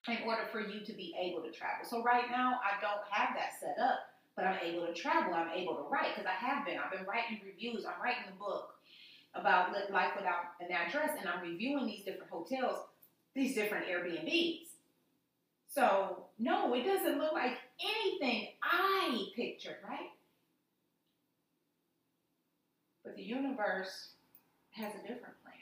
in 0.08 0.18
order 0.26 0.44
for 0.52 0.62
you 0.62 0.86
to 0.86 0.94
be 0.94 1.16
able 1.20 1.42
to 1.42 1.52
travel. 1.52 1.86
So 1.88 2.04
right 2.04 2.30
now, 2.30 2.60
I 2.64 2.80
don't 2.82 3.04
have 3.10 3.36
that 3.36 3.52
set 3.60 3.78
up, 3.84 4.00
but 4.36 4.46
I'm 4.46 4.60
able 4.64 4.86
to 4.88 4.94
travel. 4.94 5.34
I'm 5.34 5.52
able 5.52 5.76
to 5.76 5.84
write 5.90 6.16
because 6.16 6.28
I 6.28 6.46
have 6.46 6.66
been. 6.66 6.78
I've 6.78 6.92
been 6.92 7.06
writing 7.06 7.40
reviews. 7.46 7.86
I'm 7.86 8.02
writing 8.02 8.24
a 8.30 8.40
book 8.40 8.76
about 9.36 9.72
life 9.92 10.12
without 10.16 10.56
an 10.60 10.72
address, 10.72 11.12
and 11.20 11.28
I'm 11.28 11.42
reviewing 11.42 11.86
these 11.86 12.04
different 12.04 12.30
hotels, 12.30 12.78
these 13.34 13.56
different 13.56 13.88
Airbnbs. 13.88 14.68
So, 15.68 16.26
no, 16.38 16.74
it 16.76 16.84
doesn't 16.84 17.18
look 17.18 17.34
like 17.34 17.58
anything 17.82 18.50
I 18.62 19.26
pictured, 19.36 19.78
right? 19.88 20.12
But 23.04 23.16
the 23.16 23.24
universe 23.24 24.10
has 24.72 24.94
a 24.96 25.02
different 25.02 25.36
plan. 25.44 25.54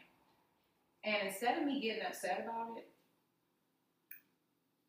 And 1.03 1.27
instead 1.27 1.57
of 1.57 1.65
me 1.65 1.81
getting 1.81 2.03
upset 2.05 2.45
about 2.47 2.77
it, 2.77 2.87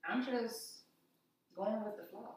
I'm 0.06 0.24
just 0.24 0.80
going 1.56 1.82
with 1.84 1.96
the 1.96 2.04
flow. 2.10 2.36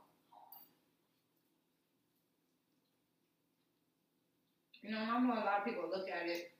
You 4.81 4.91
know, 4.91 4.99
I 4.99 5.19
know 5.19 5.33
a 5.33 5.43
lot 5.43 5.59
of 5.59 5.65
people 5.65 5.89
look 5.89 6.07
at 6.09 6.29
it 6.29 6.51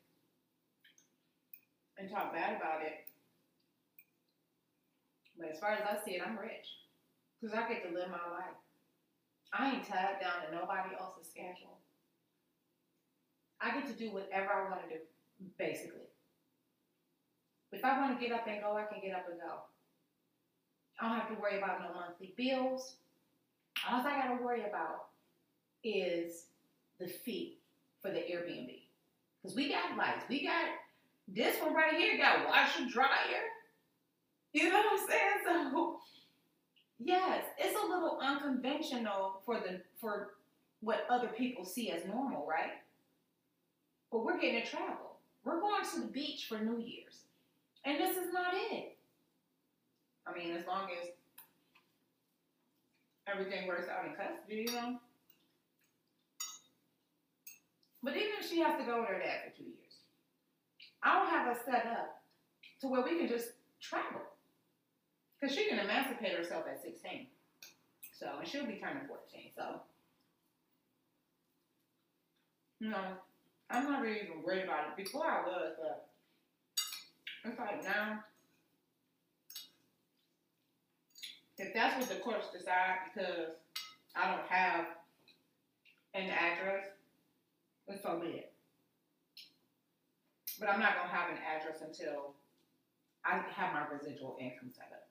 and 1.97 2.09
talk 2.09 2.33
bad 2.33 2.57
about 2.57 2.81
it. 2.81 3.05
But 5.37 5.51
as 5.51 5.59
far 5.59 5.71
as 5.71 5.81
I 5.81 6.03
see 6.03 6.15
it, 6.15 6.23
I'm 6.25 6.37
rich. 6.37 6.81
Because 7.39 7.55
I 7.55 7.67
get 7.69 7.87
to 7.87 7.93
live 7.93 8.09
my 8.09 8.25
life. 8.33 8.57
I 9.53 9.75
ain't 9.75 9.87
tied 9.87 10.19
down 10.19 10.47
to 10.47 10.55
nobody 10.55 10.95
else's 10.99 11.29
schedule. 11.29 11.77
I 13.65 13.71
get 13.73 13.87
to 13.87 13.93
do 13.93 14.11
whatever 14.11 14.51
I 14.53 14.69
want 14.69 14.87
to 14.87 14.95
do. 14.95 15.01
basically. 15.57 16.01
If 17.71 17.83
I 17.83 17.99
want 17.99 18.17
to 18.17 18.23
get 18.23 18.33
up 18.33 18.47
and 18.47 18.61
go, 18.61 18.77
I 18.77 18.83
can 18.83 19.01
get 19.01 19.15
up 19.15 19.25
and 19.29 19.39
go. 19.39 19.63
I 20.99 21.09
don't 21.09 21.19
have 21.19 21.29
to 21.29 21.41
worry 21.41 21.57
about 21.57 21.81
no 21.81 21.93
monthly 21.93 22.33
bills. 22.37 22.95
All 23.89 23.99
I 24.01 24.21
got 24.21 24.37
to 24.37 24.43
worry 24.43 24.61
about 24.61 25.07
is 25.83 26.45
the 26.99 27.07
fee 27.07 27.57
for 28.01 28.11
the 28.11 28.19
Airbnb. 28.19 28.81
Because 29.41 29.57
we 29.57 29.69
got 29.69 29.97
lights. 29.97 30.25
We 30.29 30.45
got 30.45 30.65
this 31.27 31.59
one 31.61 31.73
right 31.73 31.95
here, 31.95 32.17
got 32.17 32.47
washer, 32.47 32.85
dryer. 32.87 33.09
You 34.53 34.69
know 34.69 34.77
what 34.77 35.01
I'm 35.01 35.09
saying? 35.09 35.71
So, 35.73 35.97
yes, 36.99 37.43
it's 37.57 37.77
a 37.77 37.87
little 37.87 38.19
unconventional 38.21 39.41
for 39.43 39.59
the 39.59 39.81
for 39.99 40.35
what 40.81 41.05
other 41.09 41.27
people 41.27 41.65
see 41.65 41.89
as 41.89 42.05
normal, 42.05 42.47
right? 42.47 42.71
But 44.15 44.23
we're 44.23 44.39
getting 44.39 44.61
to 44.61 44.65
travel. 44.65 45.19
We're 45.43 45.59
going 45.59 45.83
to 45.83 45.99
the 45.99 46.07
beach 46.07 46.45
for 46.47 46.57
New 46.57 46.77
Year's. 46.77 47.25
And 47.83 47.99
this 47.99 48.15
is 48.15 48.31
not 48.31 48.53
it. 48.53 48.95
I 50.25 50.33
mean, 50.33 50.55
as 50.55 50.65
long 50.65 50.87
as 50.87 51.09
everything 53.27 53.67
works 53.67 53.89
out 53.89 54.05
in 54.05 54.15
custody, 54.15 54.67
you 54.69 54.73
know. 54.73 54.99
But 58.01 58.15
even 58.15 58.29
if 58.39 58.49
she 58.49 58.61
has 58.61 58.79
to 58.79 58.85
go 58.85 59.01
with 59.01 59.09
her 59.09 59.19
dad 59.19 59.51
for 59.51 59.57
two 59.57 59.65
years, 59.65 59.99
I 61.03 61.19
don't 61.19 61.29
have 61.29 61.53
us 61.53 61.65
set 61.65 61.85
up 61.85 62.23
to 62.79 62.87
where 62.87 63.03
we 63.03 63.17
can 63.17 63.27
just 63.27 63.49
travel. 63.81 64.21
Because 65.41 65.53
she 65.53 65.67
can 65.67 65.79
emancipate 65.79 66.37
herself 66.37 66.63
at 66.71 66.81
16. 66.81 67.27
So, 68.17 68.27
and 68.39 68.47
she'll 68.47 68.65
be 68.65 68.79
turning 68.81 69.07
14. 69.09 69.51
So, 69.57 69.81
you 72.79 72.91
know, 72.91 73.17
I'm 73.69 73.85
not 73.85 74.01
really 74.01 74.21
even 74.21 74.43
worried 74.43 74.63
about 74.63 74.87
it. 74.87 75.03
Before 75.03 75.25
I 75.25 75.41
was, 75.41 75.73
but 75.79 76.09
it's 77.43 77.59
like 77.59 77.83
now, 77.83 78.23
if 81.57 81.73
that's 81.73 81.97
what 81.99 82.09
the 82.09 82.23
courts 82.23 82.47
decide, 82.51 82.97
because 83.13 83.49
I 84.15 84.31
don't 84.31 84.47
have 84.47 84.85
an 86.13 86.29
address, 86.29 86.85
then 87.87 87.99
so 88.01 88.19
be 88.19 88.27
it. 88.27 88.51
But 90.59 90.69
I'm 90.69 90.79
not 90.79 90.95
gonna 90.95 91.09
have 91.09 91.31
an 91.31 91.37
address 91.37 91.81
until 91.81 92.33
I 93.25 93.41
have 93.53 93.73
my 93.73 93.87
residual 93.91 94.37
income 94.39 94.71
set 94.73 94.91
up. 94.93 95.07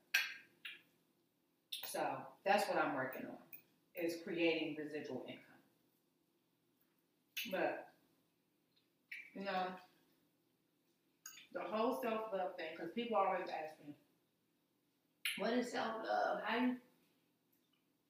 So 1.87 2.00
that's 2.44 2.68
what 2.68 2.78
I'm 2.82 2.94
working 2.94 3.26
on, 3.26 3.37
is 4.02 4.14
creating 4.25 4.76
residual 4.78 5.25
income. 5.28 5.40
But 7.50 7.88
you 9.34 9.44
know, 9.44 9.66
the 11.52 11.60
whole 11.60 12.00
self 12.02 12.32
love 12.32 12.56
thing, 12.56 12.68
because 12.76 12.92
people 12.94 13.16
always 13.16 13.48
ask 13.48 13.78
me, 13.86 13.94
what 15.38 15.52
is 15.52 15.70
self 15.70 16.02
love? 16.04 16.40
How 16.44 16.64
you 16.64 16.76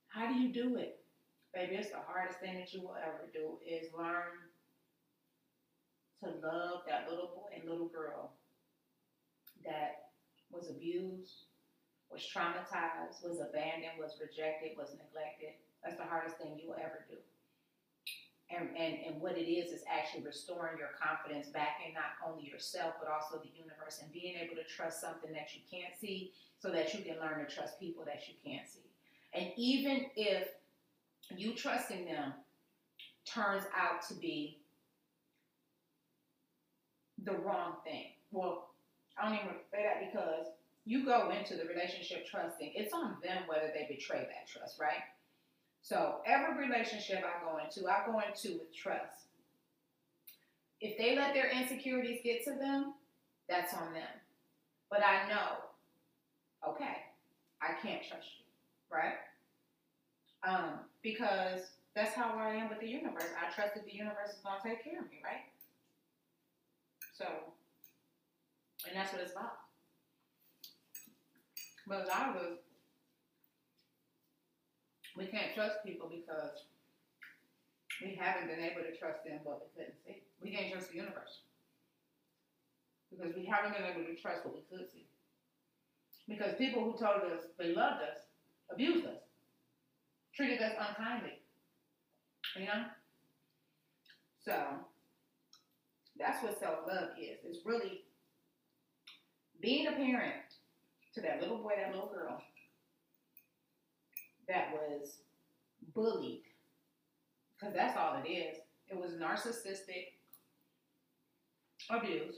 how 0.08 0.28
do 0.28 0.34
you 0.34 0.52
do 0.52 0.76
it? 0.76 1.00
Baby, 1.54 1.76
it's 1.76 1.90
the 1.90 2.02
hardest 2.06 2.40
thing 2.40 2.54
that 2.54 2.72
you 2.72 2.82
will 2.82 2.96
ever 2.96 3.30
do 3.32 3.58
is 3.66 3.88
learn 3.96 4.50
to 6.22 6.26
love 6.46 6.82
that 6.88 7.08
little 7.08 7.30
boy 7.34 7.50
and 7.54 7.68
little 7.68 7.88
girl 7.88 8.32
that 9.64 10.10
was 10.50 10.70
abused, 10.70 11.50
was 12.10 12.22
traumatized, 12.22 13.22
was 13.22 13.40
abandoned, 13.40 13.98
was 13.98 14.18
rejected, 14.20 14.76
was 14.76 14.94
neglected. 14.94 15.58
That's 15.82 15.96
the 15.96 16.04
hardest 16.04 16.38
thing 16.38 16.58
you 16.60 16.68
will 16.68 16.78
ever 16.78 17.04
do. 17.08 17.16
And, 18.50 18.68
and, 18.76 18.94
and 19.06 19.20
what 19.20 19.38
it 19.38 19.48
is 19.50 19.72
is 19.72 19.82
actually 19.90 20.22
restoring 20.22 20.78
your 20.78 20.90
confidence 21.00 21.48
back 21.48 21.80
in 21.86 21.94
not 21.94 22.20
only 22.26 22.44
yourself 22.44 22.94
but 23.00 23.10
also 23.10 23.42
the 23.42 23.50
universe 23.56 24.00
and 24.02 24.12
being 24.12 24.36
able 24.36 24.54
to 24.54 24.64
trust 24.64 25.00
something 25.00 25.32
that 25.32 25.54
you 25.54 25.60
can't 25.70 25.94
see 25.98 26.32
so 26.58 26.70
that 26.70 26.94
you 26.94 27.02
can 27.02 27.18
learn 27.20 27.44
to 27.44 27.52
trust 27.52 27.80
people 27.80 28.04
that 28.04 28.28
you 28.28 28.34
can't 28.44 28.68
see. 28.68 28.84
And 29.32 29.50
even 29.56 30.06
if 30.14 30.48
you 31.34 31.54
trusting 31.54 32.04
them 32.04 32.34
turns 33.24 33.64
out 33.74 34.06
to 34.08 34.14
be 34.14 34.60
the 37.24 37.32
wrong 37.32 37.76
thing. 37.84 38.06
Well, 38.30 38.70
I 39.18 39.28
don't 39.28 39.34
even 39.34 39.56
say 39.70 39.84
that 39.84 40.12
because 40.12 40.46
you 40.84 41.04
go 41.04 41.30
into 41.30 41.56
the 41.56 41.64
relationship 41.64 42.26
trusting, 42.26 42.72
it's 42.74 42.92
on 42.92 43.16
them 43.22 43.44
whether 43.46 43.72
they 43.72 43.86
betray 43.88 44.18
that 44.18 44.46
trust, 44.46 44.78
right? 44.78 45.02
So 45.84 46.22
every 46.26 46.66
relationship 46.66 47.22
I 47.22 47.44
go 47.44 47.58
into, 47.62 47.86
I 47.90 48.06
go 48.06 48.18
into 48.18 48.58
with 48.58 48.74
trust. 48.74 49.28
If 50.80 50.96
they 50.96 51.14
let 51.14 51.34
their 51.34 51.50
insecurities 51.50 52.20
get 52.24 52.42
to 52.44 52.54
them, 52.54 52.94
that's 53.50 53.74
on 53.74 53.92
them. 53.92 54.08
But 54.88 55.00
I 55.04 55.28
know, 55.28 56.70
okay, 56.70 56.96
I 57.60 57.74
can't 57.86 58.02
trust 58.02 58.28
you, 58.38 58.96
right? 58.96 59.20
Um, 60.42 60.80
because 61.02 61.60
that's 61.94 62.14
how 62.14 62.32
I 62.34 62.54
am 62.54 62.70
with 62.70 62.80
the 62.80 62.88
universe. 62.88 63.28
I 63.38 63.52
trust 63.52 63.74
that 63.74 63.84
the 63.84 63.92
universe 63.92 64.30
is 64.30 64.40
going 64.42 64.56
to 64.62 64.66
take 64.66 64.84
care 64.84 65.00
of 65.00 65.10
me, 65.10 65.20
right? 65.22 65.44
So, 67.12 67.26
and 68.88 68.96
that's 68.96 69.12
what 69.12 69.20
it's 69.20 69.32
about. 69.32 69.58
But 71.86 72.08
of 72.08 72.36
us 72.36 72.63
we 75.16 75.26
can't 75.26 75.54
trust 75.54 75.84
people 75.84 76.10
because 76.10 76.66
we 78.02 78.18
haven't 78.18 78.48
been 78.48 78.64
able 78.64 78.82
to 78.82 78.96
trust 78.96 79.24
them 79.24 79.38
what 79.44 79.62
we 79.62 79.68
couldn't 79.76 79.98
see. 80.04 80.22
We 80.42 80.50
can't 80.50 80.72
trust 80.72 80.90
the 80.90 80.96
universe 80.96 81.42
because 83.10 83.34
we 83.34 83.44
haven't 83.44 83.74
been 83.74 83.86
able 83.86 84.04
to 84.04 84.20
trust 84.20 84.44
what 84.44 84.54
we 84.54 84.62
could 84.70 84.90
see. 84.90 85.06
Because 86.26 86.56
people 86.56 86.82
who 86.82 86.92
told 86.92 87.22
us 87.30 87.46
they 87.58 87.74
loved 87.74 88.02
us 88.02 88.26
abused 88.72 89.06
us, 89.06 89.22
treated 90.34 90.60
us 90.60 90.72
unkindly. 90.78 91.38
You 92.56 92.66
know? 92.66 92.84
So, 94.44 94.54
that's 96.18 96.42
what 96.42 96.58
self 96.58 96.86
love 96.86 97.10
is. 97.20 97.38
It's 97.44 97.64
really 97.64 98.02
being 99.60 99.86
a 99.86 99.92
parent 99.92 100.58
to 101.14 101.20
that 101.20 101.40
little 101.40 101.58
boy, 101.58 101.72
that 101.76 101.94
little 101.94 102.10
girl 102.12 102.42
that 104.48 104.72
was 104.72 105.18
bullied, 105.94 106.42
because 107.58 107.74
that's 107.74 107.96
all 107.96 108.20
it 108.24 108.28
is. 108.28 108.58
It 108.88 108.96
was 108.96 109.12
narcissistic 109.12 110.14
abuse, 111.90 112.36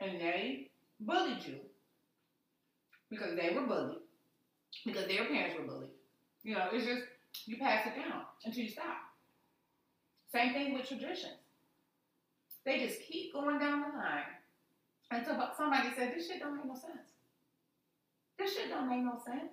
and 0.00 0.20
they 0.20 0.70
bullied 1.00 1.44
you 1.46 1.56
because 3.10 3.36
they 3.36 3.54
were 3.54 3.66
bullied, 3.66 3.98
because 4.84 5.06
their 5.06 5.24
parents 5.26 5.56
were 5.58 5.66
bullied. 5.66 5.90
You 6.42 6.54
know, 6.54 6.68
it's 6.72 6.86
just 6.86 7.02
you 7.46 7.56
pass 7.58 7.86
it 7.86 7.96
down 7.96 8.22
until 8.44 8.62
you 8.62 8.70
stop. 8.70 8.96
Same 10.32 10.52
thing 10.52 10.74
with 10.74 10.88
traditions. 10.88 11.34
They 12.64 12.78
just 12.80 13.00
keep 13.00 13.32
going 13.32 13.58
down 13.58 13.82
the 13.82 13.96
line 13.96 14.26
until 15.10 15.38
somebody 15.56 15.88
said, 15.96 16.12
This 16.14 16.28
shit 16.28 16.40
don't 16.40 16.56
make 16.56 16.66
no 16.66 16.74
sense. 16.74 17.14
This 18.38 18.54
shit 18.54 18.68
don't 18.68 18.88
make 18.88 19.04
no 19.04 19.20
sense. 19.24 19.52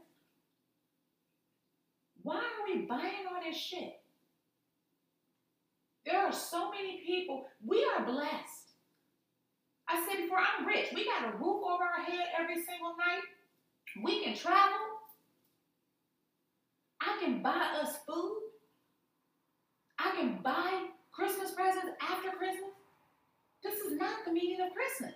Why 2.24 2.38
are 2.38 2.66
we 2.66 2.86
buying 2.86 3.28
all 3.30 3.42
this 3.46 3.58
shit? 3.58 4.00
There 6.06 6.20
are 6.20 6.34
so 6.34 6.72
many 6.72 7.02
people. 7.06 7.46
We 7.66 7.86
are 7.96 8.06
blessed. 8.06 8.72
I 9.88 10.06
said 10.08 10.24
before, 10.24 10.40
I'm 10.40 10.66
rich. 10.66 10.88
We 10.94 11.06
got 11.06 11.34
a 11.34 11.38
roof 11.38 11.64
over 11.64 11.84
our 11.84 12.04
head 12.04 12.28
every 12.40 12.56
single 12.56 12.96
night. 12.98 13.24
We 14.04 14.24
can 14.24 14.36
travel. 14.36 14.80
I 17.02 17.18
can 17.22 17.42
buy 17.42 17.80
us 17.82 17.98
food. 18.08 18.40
I 20.00 20.16
can 20.18 20.40
buy 20.42 20.88
Christmas 21.12 21.52
presents 21.52 21.92
after 22.02 22.30
Christmas. 22.30 22.72
This 23.64 23.80
is 23.82 23.98
not 24.00 24.26
the 24.26 24.34
meaning 24.34 24.60
of 24.62 24.74
Christmas. 24.74 25.16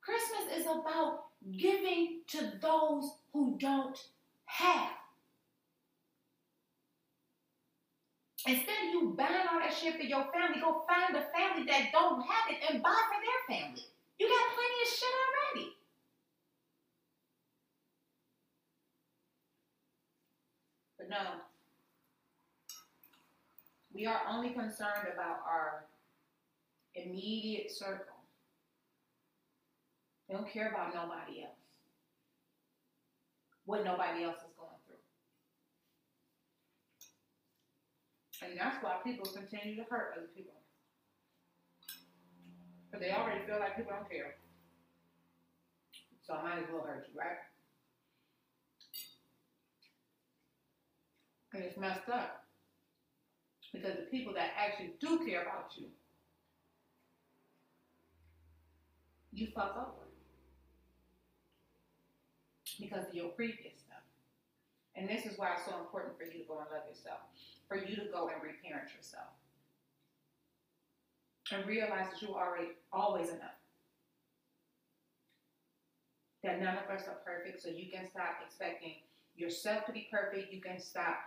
Christmas 0.00 0.60
is 0.60 0.66
about 0.66 1.24
giving 1.56 2.20
to 2.28 2.52
those 2.60 3.12
who 3.32 3.56
don't 3.58 3.98
have. 4.50 4.90
Instead 8.46 8.86
of 8.86 8.92
you 8.92 9.14
buying 9.16 9.46
all 9.52 9.60
that 9.60 9.72
shit 9.72 9.96
for 9.96 10.02
your 10.02 10.24
family, 10.32 10.60
go 10.60 10.82
find 10.88 11.14
a 11.14 11.26
family 11.36 11.66
that 11.66 11.92
don't 11.92 12.22
have 12.22 12.50
it 12.50 12.56
and 12.70 12.82
buy 12.82 12.88
for 12.88 13.20
their 13.20 13.58
family. 13.58 13.82
You 14.18 14.28
got 14.28 14.54
plenty 14.54 14.78
of 14.82 14.88
shit 14.88 15.14
already. 15.22 15.76
But 20.98 21.08
no, 21.10 21.40
we 23.92 24.06
are 24.06 24.20
only 24.28 24.50
concerned 24.50 25.08
about 25.12 25.40
our 25.46 25.84
immediate 26.94 27.70
circle. 27.70 28.16
We 30.28 30.34
don't 30.34 30.50
care 30.50 30.70
about 30.70 30.94
nobody 30.94 31.42
else. 31.42 31.59
What 33.70 33.84
nobody 33.84 34.24
else 34.24 34.38
is 34.38 34.50
going 34.58 34.74
through. 34.84 34.98
And 38.42 38.58
that's 38.58 38.82
why 38.82 38.96
people 39.04 39.30
continue 39.30 39.76
to 39.76 39.84
hurt 39.88 40.14
other 40.16 40.26
people. 40.34 40.54
But 42.90 42.98
they 42.98 43.12
already 43.12 43.46
feel 43.46 43.60
like 43.60 43.76
people 43.76 43.92
don't 43.96 44.10
care. 44.10 44.34
So 46.26 46.34
I 46.34 46.42
might 46.42 46.58
as 46.58 46.64
well 46.72 46.82
hurt 46.82 47.06
you, 47.12 47.20
right? 47.20 47.38
And 51.54 51.62
it's 51.62 51.78
messed 51.78 52.08
up. 52.08 52.42
Because 53.72 53.98
the 53.98 54.10
people 54.10 54.34
that 54.34 54.50
actually 54.58 54.94
do 54.98 55.24
care 55.24 55.42
about 55.42 55.70
you, 55.76 55.86
you 59.32 59.46
fuck 59.54 59.76
over. 59.76 60.09
Because 62.80 63.06
of 63.06 63.14
your 63.14 63.28
previous 63.28 63.76
stuff. 63.76 64.02
And 64.96 65.08
this 65.08 65.26
is 65.26 65.38
why 65.38 65.52
it's 65.54 65.66
so 65.66 65.78
important 65.78 66.16
for 66.18 66.24
you 66.24 66.42
to 66.42 66.48
go 66.48 66.58
and 66.58 66.66
love 66.72 66.88
yourself. 66.88 67.20
For 67.68 67.76
you 67.76 67.94
to 67.96 68.10
go 68.10 68.28
and 68.28 68.42
reparent 68.42 68.90
yourself. 68.96 69.28
And 71.52 71.66
realize 71.66 72.06
that 72.10 72.22
you're 72.22 72.36
already 72.36 72.68
always 72.92 73.28
enough. 73.28 73.58
That 76.42 76.60
none 76.60 76.78
of 76.78 76.90
us 76.90 77.06
are 77.06 77.18
perfect, 77.24 77.62
so 77.62 77.68
you 77.68 77.90
can 77.92 78.08
stop 78.08 78.40
expecting 78.46 78.94
yourself 79.36 79.84
to 79.86 79.92
be 79.92 80.08
perfect. 80.10 80.52
You 80.52 80.60
can 80.60 80.80
stop 80.80 81.18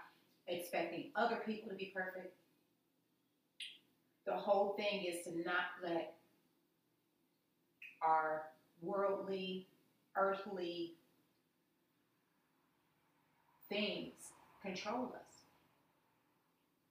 expecting 0.48 1.12
other 1.16 1.38
people 1.46 1.70
to 1.70 1.76
be 1.76 1.92
perfect. 1.94 2.34
The 4.26 4.34
whole 4.34 4.74
thing 4.74 5.06
is 5.06 5.24
to 5.26 5.38
not 5.46 5.78
let 5.84 6.16
our 8.02 8.44
worldly, 8.82 9.68
earthly 10.16 10.96
things 13.74 14.14
control 14.62 15.14
us. 15.16 15.34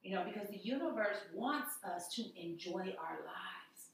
You 0.02 0.16
know, 0.16 0.24
because 0.24 0.48
the 0.48 0.58
universe 0.58 1.18
wants 1.32 1.70
us 1.84 2.12
to 2.16 2.22
enjoy 2.36 2.94
our 2.98 3.18
lives. 3.24 3.90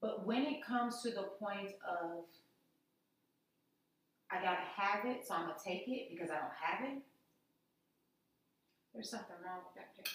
But 0.00 0.26
when 0.26 0.44
it 0.44 0.64
comes 0.64 1.02
to 1.02 1.10
the 1.10 1.30
point 1.40 1.70
of, 1.82 2.24
I 4.30 4.36
gotta 4.42 4.66
have 4.76 5.06
it, 5.06 5.26
so 5.26 5.34
I'm 5.34 5.46
gonna 5.46 5.54
take 5.64 5.88
it 5.88 6.10
because 6.10 6.30
I 6.30 6.34
don't 6.34 6.58
have 6.60 6.84
it, 6.92 7.02
there's 8.92 9.10
something 9.10 9.36
wrong 9.44 9.60
with 9.64 9.74
that 9.76 9.96
picture. 9.96 10.12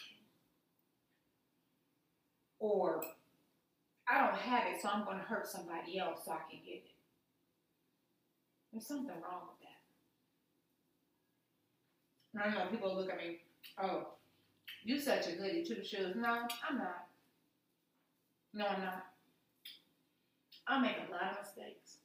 Or, 2.59 3.03
I 4.07 4.19
don't 4.19 4.37
have 4.37 4.67
it, 4.67 4.81
so 4.81 4.89
I'm 4.89 5.05
gonna 5.05 5.23
hurt 5.23 5.47
somebody 5.47 5.97
else 5.97 6.19
so 6.25 6.31
I 6.31 6.49
can 6.49 6.59
get 6.63 6.75
it. 6.75 6.91
There's 8.71 8.87
something 8.87 9.09
wrong 9.09 9.47
with 9.49 9.59
that. 9.61 9.62
I 12.41 12.49
know 12.49 12.65
people 12.71 12.95
look 12.95 13.09
at 13.09 13.17
me, 13.17 13.39
oh, 13.81 14.07
you 14.83 14.99
such 14.99 15.27
a 15.27 15.33
goody 15.33 15.63
two 15.63 15.83
shoes. 15.83 16.15
No, 16.15 16.47
I'm 16.69 16.77
not. 16.77 17.07
No, 18.53 18.65
I'm 18.65 18.81
not. 18.81 19.05
I 20.67 20.81
make 20.81 20.97
a 20.97 21.11
lot 21.11 21.31
of 21.31 21.37
mistakes. 21.41 21.97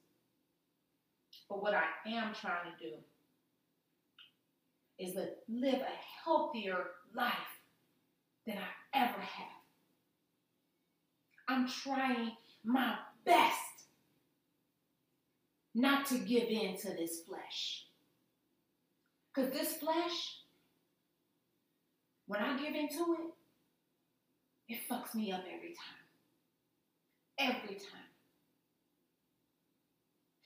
But 1.49 1.61
what 1.61 1.73
I 1.73 1.85
am 2.07 2.33
trying 2.33 2.71
to 2.71 2.89
do 2.89 2.95
is 4.99 5.13
to 5.13 5.29
live 5.47 5.81
a 5.81 6.23
healthier 6.23 6.85
life 7.15 7.33
than 8.45 8.57
I 8.57 8.97
ever 8.97 9.19
have. 9.19 9.47
I'm 11.47 11.67
trying 11.67 12.31
my 12.63 12.95
best 13.25 13.55
not 15.73 16.05
to 16.07 16.17
give 16.19 16.49
in 16.49 16.77
to 16.77 16.89
this 16.89 17.21
flesh. 17.21 17.85
Because 19.39 19.53
this 19.53 19.73
flesh, 19.77 20.39
when 22.27 22.41
I 22.41 22.57
give 22.57 22.75
into 22.75 23.15
it, 23.19 24.73
it 24.73 24.79
fucks 24.91 25.15
me 25.15 25.31
up 25.31 25.43
every 25.47 25.73
time. 25.73 25.95
Every 27.39 27.75
time. 27.75 28.09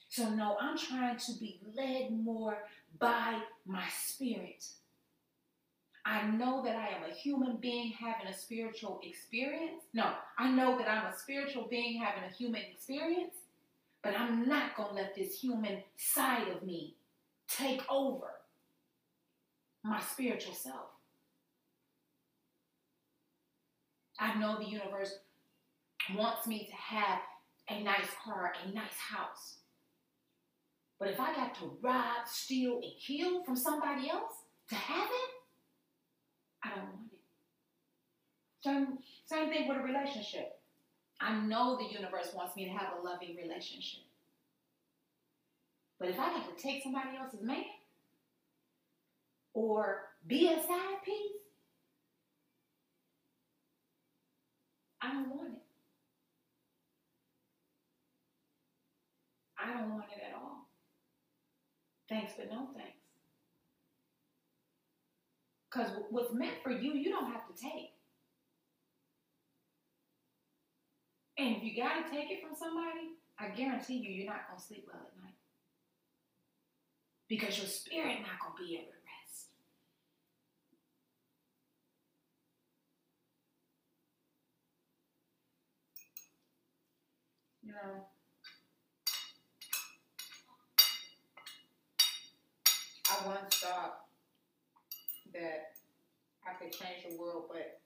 So, 0.08 0.30
no, 0.30 0.56
I'm 0.60 0.78
trying 0.78 1.16
to 1.16 1.32
be 1.40 1.60
led 1.76 2.12
more 2.12 2.58
by 3.00 3.40
my 3.66 3.84
spirit. 3.92 4.64
I 6.06 6.28
know 6.28 6.62
that 6.64 6.76
I 6.76 6.88
am 6.88 7.10
a 7.10 7.14
human 7.14 7.56
being 7.56 7.92
having 7.92 8.28
a 8.28 8.36
spiritual 8.36 9.00
experience. 9.02 9.82
No, 9.92 10.12
I 10.38 10.52
know 10.52 10.78
that 10.78 10.88
I'm 10.88 11.12
a 11.12 11.16
spiritual 11.16 11.66
being 11.68 12.00
having 12.00 12.22
a 12.22 12.32
human 12.32 12.62
experience, 12.62 13.34
but 14.04 14.14
I'm 14.16 14.46
not 14.48 14.76
going 14.76 14.90
to 14.90 14.94
let 14.94 15.16
this 15.16 15.40
human 15.40 15.82
side 15.96 16.46
of 16.48 16.62
me 16.62 16.94
take 17.48 17.82
over 17.90 18.28
my 19.84 20.00
spiritual 20.00 20.54
self. 20.54 20.88
I 24.18 24.38
know 24.38 24.58
the 24.58 24.64
universe 24.64 25.18
wants 26.16 26.46
me 26.46 26.66
to 26.66 26.74
have 26.74 27.18
a 27.68 27.82
nice 27.82 28.08
car, 28.24 28.52
a 28.64 28.74
nice 28.74 28.96
house. 28.98 29.58
But 30.98 31.08
if 31.08 31.20
I 31.20 31.34
got 31.34 31.54
to 31.56 31.76
rob, 31.82 32.26
steal, 32.26 32.80
and 32.82 32.92
kill 33.04 33.44
from 33.44 33.56
somebody 33.56 34.08
else 34.08 34.32
to 34.70 34.74
have 34.74 35.08
it, 35.08 35.30
I 36.64 36.68
don't 36.70 36.84
want 36.84 37.12
it. 37.12 37.18
Same, 38.62 38.98
same 39.26 39.50
thing 39.50 39.68
with 39.68 39.76
a 39.76 39.82
relationship. 39.82 40.60
I 41.20 41.38
know 41.40 41.76
the 41.76 41.92
universe 41.92 42.32
wants 42.34 42.56
me 42.56 42.64
to 42.64 42.70
have 42.70 42.94
a 42.98 43.02
loving 43.04 43.36
relationship. 43.36 44.04
But 45.98 46.08
if 46.08 46.18
I 46.18 46.30
got 46.30 46.56
to 46.56 46.62
take 46.62 46.82
somebody 46.82 47.16
else's 47.20 47.42
man 47.42 47.64
or 49.54 50.02
be 50.26 50.48
a 50.48 50.56
side 50.56 51.02
piece, 51.04 51.32
I 55.00 55.12
don't 55.12 55.30
want 55.30 55.52
it. 55.52 55.62
I 59.58 59.72
don't 59.72 59.90
want 59.90 60.04
it 60.14 60.22
at 60.28 60.34
all. 60.34 60.68
Thanks, 62.08 62.32
but 62.36 62.50
no 62.50 62.68
thanks. 62.74 62.90
Because 65.70 65.90
what's 66.10 66.32
meant 66.32 66.62
for 66.62 66.70
you, 66.70 66.92
you 66.92 67.10
don't 67.10 67.32
have 67.32 67.46
to 67.46 67.54
take. 67.60 67.92
And 71.36 71.56
if 71.56 71.64
you 71.64 71.76
got 71.76 72.06
to 72.06 72.10
take 72.10 72.30
it 72.30 72.42
from 72.42 72.56
somebody, 72.56 73.18
I 73.38 73.48
guarantee 73.48 73.96
you, 73.96 74.10
you're 74.10 74.26
not 74.26 74.46
going 74.48 74.58
to 74.58 74.64
sleep 74.64 74.86
well 74.86 75.02
at 75.02 75.22
night. 75.22 75.34
Because 77.28 77.58
your 77.58 77.66
spirit 77.66 78.20
not 78.20 78.38
going 78.38 78.56
to 78.56 78.64
be 78.64 78.74
able 78.76 78.94
know, 87.74 88.06
I 93.10 93.26
once 93.26 93.56
thought 93.56 94.06
that 95.32 95.72
I 96.46 96.54
could 96.54 96.72
change 96.72 97.04
the 97.08 97.16
world, 97.16 97.44
but 97.48 97.80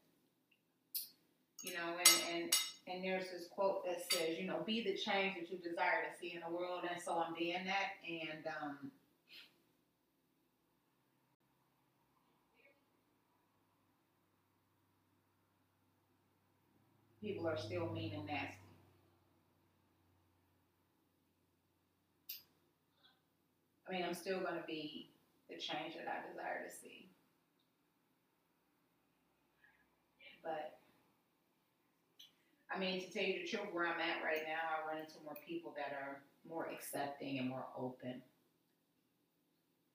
you 1.63 1.73
know, 1.73 1.97
and 1.99 2.43
and 2.43 2.57
and 2.87 3.05
there's 3.05 3.31
this 3.31 3.49
quote 3.51 3.85
that 3.85 4.01
says, 4.13 4.39
you 4.39 4.47
know, 4.47 4.63
be 4.65 4.83
the 4.83 4.97
change 4.97 5.37
that 5.37 5.51
you 5.51 5.59
desire 5.59 6.05
to 6.11 6.19
see 6.19 6.35
in 6.35 6.41
the 6.41 6.55
world, 6.55 6.85
and 6.91 7.01
so 7.03 7.19
I'm 7.19 7.35
being 7.35 7.65
that, 7.65 7.99
and 8.07 8.47
um, 8.63 8.91
people 17.21 17.47
are 17.47 17.59
still 17.59 17.91
mean 17.93 18.15
and 18.15 18.27
nasty. 18.27 18.58
I 23.89 23.93
mean, 23.93 24.05
I'm 24.05 24.15
still 24.15 24.41
going 24.41 24.57
to 24.57 24.67
be 24.67 25.09
the 25.49 25.57
change 25.57 25.95
that 25.97 26.05
I 26.07 26.21
desire 26.29 26.69
to 26.69 26.71
see. 26.71 27.09
But, 30.43 30.79
I 32.71 32.79
mean, 32.79 33.01
to 33.01 33.11
tell 33.11 33.23
you 33.23 33.41
the 33.41 33.49
truth, 33.49 33.73
where 33.73 33.87
I'm 33.87 34.01
at 34.01 34.23
right 34.23 34.43
now, 34.45 34.61
I 34.61 34.85
run 34.87 35.01
into 35.01 35.15
more 35.25 35.37
people 35.47 35.75
that 35.77 35.97
are 35.97 36.21
more 36.49 36.69
accepting 36.69 37.39
and 37.39 37.49
more 37.49 37.65
open. 37.77 38.23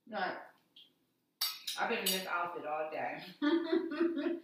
Not, 0.08 0.42
I've 1.80 1.90
been 1.90 2.00
in 2.00 2.06
this 2.06 2.26
outfit 2.26 2.66
all 2.66 2.90
day. 2.92 3.22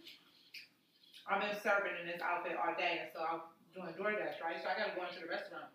I've 1.28 1.42
been 1.42 1.60
serving 1.62 1.92
in 2.00 2.06
this 2.06 2.22
outfit 2.22 2.56
all 2.56 2.74
day, 2.78 3.02
and 3.02 3.10
so 3.12 3.20
I'm 3.20 3.40
doing 3.74 3.94
DoorDash, 3.94 4.42
right? 4.42 4.62
So 4.62 4.68
I 4.70 4.78
gotta 4.78 4.96
go 4.96 5.06
into 5.06 5.20
the 5.20 5.28
restaurant. 5.30 5.70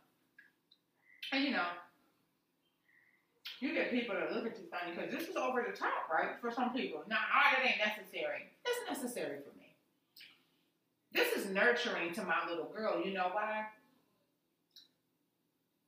And 1.31 1.43
you 1.43 1.51
know, 1.51 1.67
you 3.61 3.73
get 3.73 3.91
people 3.91 4.15
that 4.15 4.33
look 4.33 4.45
at 4.45 4.57
you 4.57 4.65
funny 4.69 4.95
because 4.95 5.11
this 5.11 5.29
is 5.29 5.35
over 5.35 5.65
the 5.69 5.75
top, 5.75 6.09
right? 6.11 6.39
For 6.41 6.51
some 6.51 6.73
people. 6.73 7.03
Now, 7.07 7.15
nah, 7.15 7.61
it 7.61 7.69
ain't 7.69 7.77
necessary. 7.77 8.51
It's 8.65 8.89
necessary 8.89 9.39
for 9.39 9.57
me. 9.57 9.75
This 11.13 11.33
is 11.33 11.49
nurturing 11.51 12.13
to 12.15 12.23
my 12.23 12.47
little 12.49 12.65
girl. 12.65 13.01
You 13.03 13.13
know 13.13 13.29
why? 13.31 13.67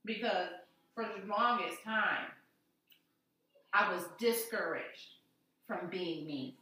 Because 0.05 0.47
for 0.95 1.03
the 1.03 1.27
longest 1.27 1.83
time, 1.83 2.31
I 3.73 3.93
was 3.93 4.03
discouraged 4.17 5.15
from 5.67 5.89
being 5.89 6.25
me. 6.25 6.55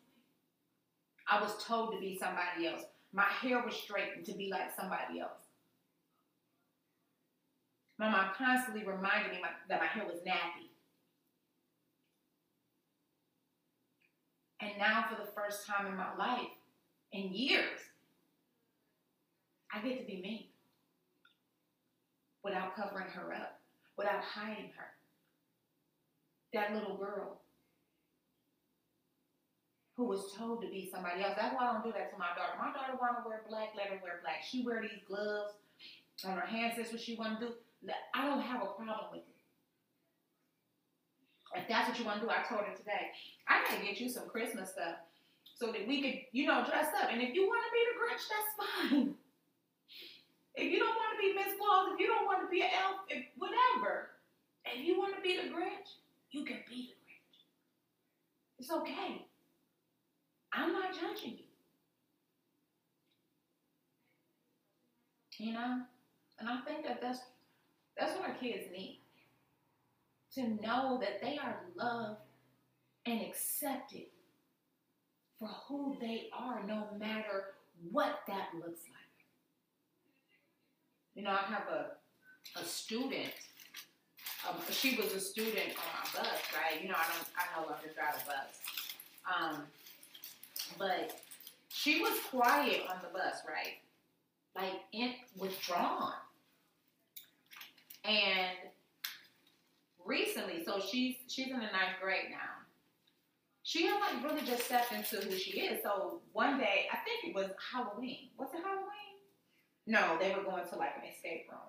I 1.30 1.41
was 1.41 1.63
told 1.63 1.94
to 1.94 2.00
be 2.00 2.18
somebody 2.18 2.68
else. 2.68 2.82
My 3.13 3.24
hair 3.24 3.63
was 3.63 3.76
straightened 3.76 4.26
to 4.26 4.34
be 4.34 4.50
like 4.52 4.76
somebody 4.76 5.20
else. 5.20 5.46
My 7.98 8.10
mom 8.10 8.32
constantly 8.38 8.84
reminded 8.84 9.32
me 9.32 9.39
my, 9.41 9.50
that 9.70 9.80
my 9.80 9.88
hair 9.88 10.06
was 10.06 10.20
nappy. 10.28 10.64
And 14.62 14.72
now, 14.78 15.06
for 15.10 15.22
the 15.22 15.32
first 15.32 15.68
time 15.68 15.88
in 15.88 15.98
my 15.98 16.15
life, 16.15 16.48
in 17.12 17.34
years, 17.34 17.80
I 19.74 19.80
get 19.86 20.00
to 20.00 20.06
be 20.06 20.22
me 20.22 20.52
without 22.44 22.76
covering 22.76 23.10
her 23.10 23.34
up, 23.34 23.60
without 23.98 24.22
hiding 24.22 24.72
her. 24.78 24.94
That 26.54 26.74
little 26.74 26.96
girl 26.96 27.41
who 29.98 30.06
was 30.06 30.34
told 30.38 30.62
to 30.62 30.68
be 30.68 30.89
somebody 30.91 31.24
else. 31.24 31.34
That's 31.38 31.56
why 31.56 31.70
I 31.70 31.74
don't 31.74 31.84
do 31.84 31.91
that 31.94 32.12
to 32.12 32.18
my 32.18 32.32
daughter. 32.36 32.60
My 32.60 32.72
daughter 32.72 32.98
want 33.00 33.24
to 33.24 33.28
wear 33.28 33.44
black, 33.48 33.70
let 33.76 33.88
her 33.88 34.00
wear 34.04 34.20
black. 34.22 34.44
She 34.48 34.63
wear 34.63 34.82
these 34.82 35.04
gloves 35.08 35.54
on 36.26 36.38
her 36.38 36.46
hands. 36.46 36.76
That's 36.78 36.91
what 36.91 37.02
she 37.02 37.15
want 37.15 37.39
to 37.39 37.48
do. 37.48 37.54
I 38.13 38.26
don't 38.26 38.41
have 38.41 38.62
a 38.62 38.68
problem 38.76 39.12
with 39.12 39.22
it. 39.22 39.35
If 41.56 41.68
that's 41.68 41.88
what 41.89 42.00
you 42.00 42.06
want 42.06 42.20
to 42.22 42.26
do, 42.26 42.32
I 42.32 42.44
told 42.48 42.68
her 42.68 42.76
today, 42.76 43.12
I 43.48 43.63
gotta 43.63 43.84
get 43.84 44.00
you 44.00 44.10
some 44.10 44.28
Christmas 44.28 44.72
stuff 44.72 45.00
so 45.56 45.72
that 45.72 45.88
we 45.88 46.02
could, 46.02 46.20
you 46.32 46.48
know, 46.48 46.65
dress 46.68 46.88
up. 47.02 47.10
And 47.12 47.22
if 47.22 47.34
you 47.34 47.48
want 47.48 47.63
to 47.63 47.72
be 47.72 47.82
the 47.88 47.96
Grinch, 48.00 48.26
that's 48.28 48.52
fine. 48.60 49.15
If 50.56 50.72
you 50.72 50.80
don't 50.80 50.96
want 50.96 51.12
to 51.15 51.22
be 51.22 51.34
Miss 51.36 51.58
Claus, 51.60 51.89
if 51.94 52.00
you 52.00 52.08
don't 52.08 52.26
want 52.26 52.41
to 52.41 52.50
be 52.50 52.62
an 52.62 52.70
elf, 52.82 53.02
if, 53.10 53.26
whatever. 53.38 54.12
If 54.65 54.86
you 54.86 54.98
want 54.98 55.15
to 55.15 55.22
be 55.22 55.36
the 55.36 55.54
Grinch, 55.54 56.00
you 56.32 56.46
can 56.46 56.58
be 56.70 56.91
the 56.91 56.96
Grinch. 57.04 57.38
It's 58.60 58.72
okay. 58.72 59.26
I'm 60.54 60.72
not 60.72 60.94
judging 60.94 61.38
you. 61.38 61.46
You 65.46 65.54
know? 65.54 65.82
And 66.39 66.50
I 66.50 66.62
think 66.62 66.86
that 66.86 67.02
that's 67.02 67.20
that's 67.98 68.18
what 68.18 68.30
our 68.30 68.36
kids 68.36 68.65
need. 68.72 69.02
To 70.36 70.48
know 70.62 71.00
that 71.02 71.21
they 71.21 71.38
are 71.38 71.62
loved 71.78 72.19
and 73.06 73.21
accepted 73.21 74.08
for 75.39 75.48
who 75.67 75.95
they 76.02 76.28
are, 76.38 76.62
no 76.67 76.88
matter 77.00 77.54
what 77.91 78.19
that 78.28 78.50
looks 78.56 78.82
like. 78.89 79.06
You 81.15 81.24
know, 81.24 81.32
I 81.32 81.43
have 81.54 81.67
a, 81.71 82.60
a 82.60 82.63
student. 82.65 83.32
Um, 84.48 84.58
she 84.71 84.95
was 84.95 85.13
a 85.13 85.19
student 85.19 85.69
on 85.69 85.86
my 85.93 86.19
bus, 86.19 86.39
right? 86.54 86.82
You 86.82 86.89
know, 86.89 86.95
I 86.98 87.08
don't, 87.08 87.28
I 87.38 87.62
no 87.62 87.67
longer 87.67 87.88
drive 87.95 88.21
a 88.21 88.26
bus. 88.28 88.60
Um, 89.26 89.63
but 90.78 91.21
she 91.69 92.02
was 92.02 92.19
quiet 92.30 92.82
on 92.89 92.98
the 93.02 93.17
bus, 93.17 93.38
right? 93.48 93.78
Like 94.56 94.82
in 94.91 95.13
withdrawn. 95.38 96.13
And 98.04 98.58
recently, 100.06 100.63
so 100.63 100.80
she's 100.80 101.15
she's 101.28 101.48
in 101.48 101.54
the 101.54 101.60
ninth 101.60 102.00
grade 102.02 102.30
now. 102.32 102.56
She 103.63 103.88
has 103.88 104.00
like 104.00 104.24
really 104.24 104.46
just 104.46 104.65
stepped 104.65 104.91
into 104.91 105.18
who 105.18 105.36
she 105.36 105.62
is. 105.62 105.82
So 105.82 106.22
one 106.34 106.60
day, 106.60 106.86
I 106.91 106.98
think 106.98 107.26
it 107.26 107.36
was 107.36 107.50
Halloween. 107.74 108.30
Was 108.38 108.50
it 108.54 108.62
Halloween? 108.63 108.86
No, 109.88 110.18
they 110.20 110.36
were 110.36 110.44
going 110.44 110.68
to 110.68 110.76
like 110.76 110.94
an 111.02 111.10
escape 111.12 111.48
room. 111.50 111.60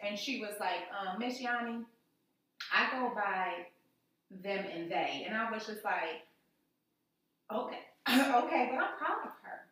And 0.00 0.18
she 0.18 0.40
was 0.40 0.54
like, 0.58 0.88
um, 0.98 1.18
Miss 1.18 1.40
Yanni, 1.40 1.84
I 2.72 2.90
go 2.92 3.14
by 3.14 3.66
them 4.30 4.64
and 4.74 4.90
they. 4.90 5.24
And 5.26 5.36
I 5.36 5.50
was 5.50 5.66
just 5.66 5.84
like, 5.84 6.26
okay, 7.52 7.80
okay, 8.08 8.68
but 8.70 8.80
I'm 8.80 8.96
proud 8.98 9.18
of 9.24 9.32
her 9.42 9.66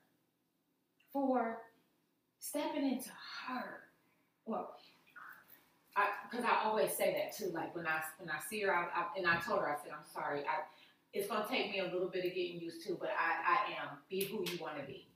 for 1.13 1.59
stepping 2.39 2.91
into 2.91 3.11
her. 3.47 3.81
Well, 4.45 4.77
because 6.31 6.45
I, 6.45 6.63
I, 6.63 6.65
always 6.65 6.93
say 6.93 7.15
that 7.15 7.37
too. 7.37 7.53
Like 7.53 7.75
when 7.75 7.87
I 7.87 8.01
when 8.19 8.31
I 8.31 8.39
see 8.49 8.61
her, 8.63 8.75
I, 8.75 8.85
I, 8.95 9.07
and 9.17 9.27
I 9.27 9.37
told 9.41 9.61
her, 9.61 9.69
I 9.69 9.77
said, 9.83 9.93
I'm 9.93 10.05
sorry. 10.13 10.41
I, 10.41 10.65
it's 11.13 11.29
gonna 11.29 11.47
take 11.49 11.71
me 11.73 11.81
a 11.81 11.85
little 11.85 12.09
bit 12.09 12.27
of 12.27 12.35
getting 12.35 12.61
used 12.61 12.87
to, 12.87 12.97
but 13.01 13.11
I, 13.11 13.55
I 13.55 13.83
am. 13.83 13.99
Be 14.11 14.25
who 14.25 14.45
you 14.51 14.59
want 14.61 14.79
to 14.79 14.85
be. 14.85 15.09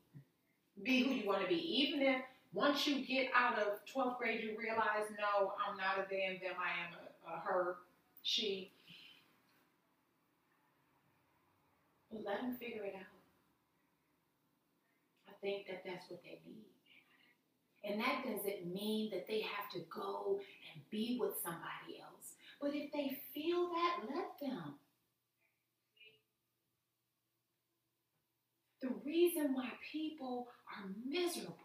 Be 0.83 1.03
who 1.03 1.13
you 1.13 1.29
want 1.29 1.43
to 1.43 1.49
be. 1.49 1.61
Even 1.83 2.01
if 2.01 2.23
once 2.53 2.87
you 2.87 3.05
get 3.05 3.31
out 3.35 3.59
of 3.59 3.79
12th 3.95 4.19
grade, 4.19 4.43
you 4.43 4.57
realize, 4.59 5.07
no, 5.19 5.53
I'm 5.65 5.77
not 5.77 5.99
a 5.99 6.09
them, 6.11 6.39
them, 6.43 6.57
I 6.59 6.71
am 6.85 6.95
a, 6.99 7.37
a 7.37 7.41
her, 7.41 7.77
she. 8.23 8.73
Let 12.13 12.41
them 12.41 12.57
figure 12.59 12.83
it 12.83 12.95
out. 12.97 13.07
I 15.29 15.33
think 15.41 15.67
that 15.69 15.83
that's 15.85 16.11
what 16.11 16.23
they 16.25 16.41
need. 16.45 16.70
And 17.85 17.99
that 18.01 18.25
doesn't 18.25 18.73
mean 18.73 19.11
that 19.11 19.27
they 19.27 19.41
have 19.41 19.71
to 19.73 19.81
go 19.93 20.39
and 20.75 20.83
be 20.91 21.17
with 21.19 21.35
somebody 21.43 22.01
else. 22.01 22.35
But 22.61 22.75
if 22.75 22.93
they 22.93 23.19
feel 23.33 23.69
that, 23.69 24.01
let 24.15 24.39
them. 24.41 24.75
The 28.83 28.91
reason 29.05 29.55
why 29.55 29.71
people 29.93 30.49
are 30.77 30.91
miserable 31.07 31.57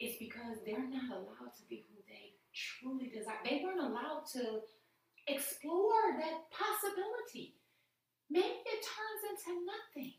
is 0.00 0.16
because 0.18 0.58
they're 0.64 0.88
not 0.88 1.10
allowed 1.10 1.54
to 1.56 1.64
be 1.68 1.84
who 1.88 2.02
they 2.08 2.34
truly 2.52 3.08
desire. 3.08 3.38
They 3.44 3.62
weren't 3.64 3.80
allowed 3.80 4.24
to 4.34 4.60
explore 5.26 6.16
that 6.18 6.50
possibility. 6.50 7.54
Maybe 8.30 8.64
it 8.64 8.82
turns 8.82 9.22
into 9.30 9.60
nothing. 9.64 10.14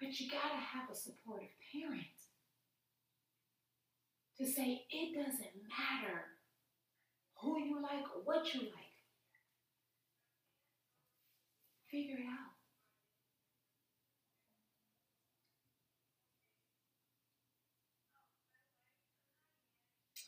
But 0.00 0.18
you 0.18 0.30
got 0.30 0.48
to 0.48 0.56
have 0.56 0.90
a 0.90 0.94
supportive 0.94 1.50
parent 1.72 2.16
to 4.38 4.46
say 4.46 4.86
it 4.90 5.14
doesn't 5.14 5.60
matter 5.68 6.24
who 7.36 7.58
you 7.60 7.82
like 7.82 8.04
or 8.16 8.22
what 8.24 8.54
you 8.54 8.60
like. 8.60 8.96
Figure 11.90 12.16
it 12.16 12.26
out. 12.26 12.50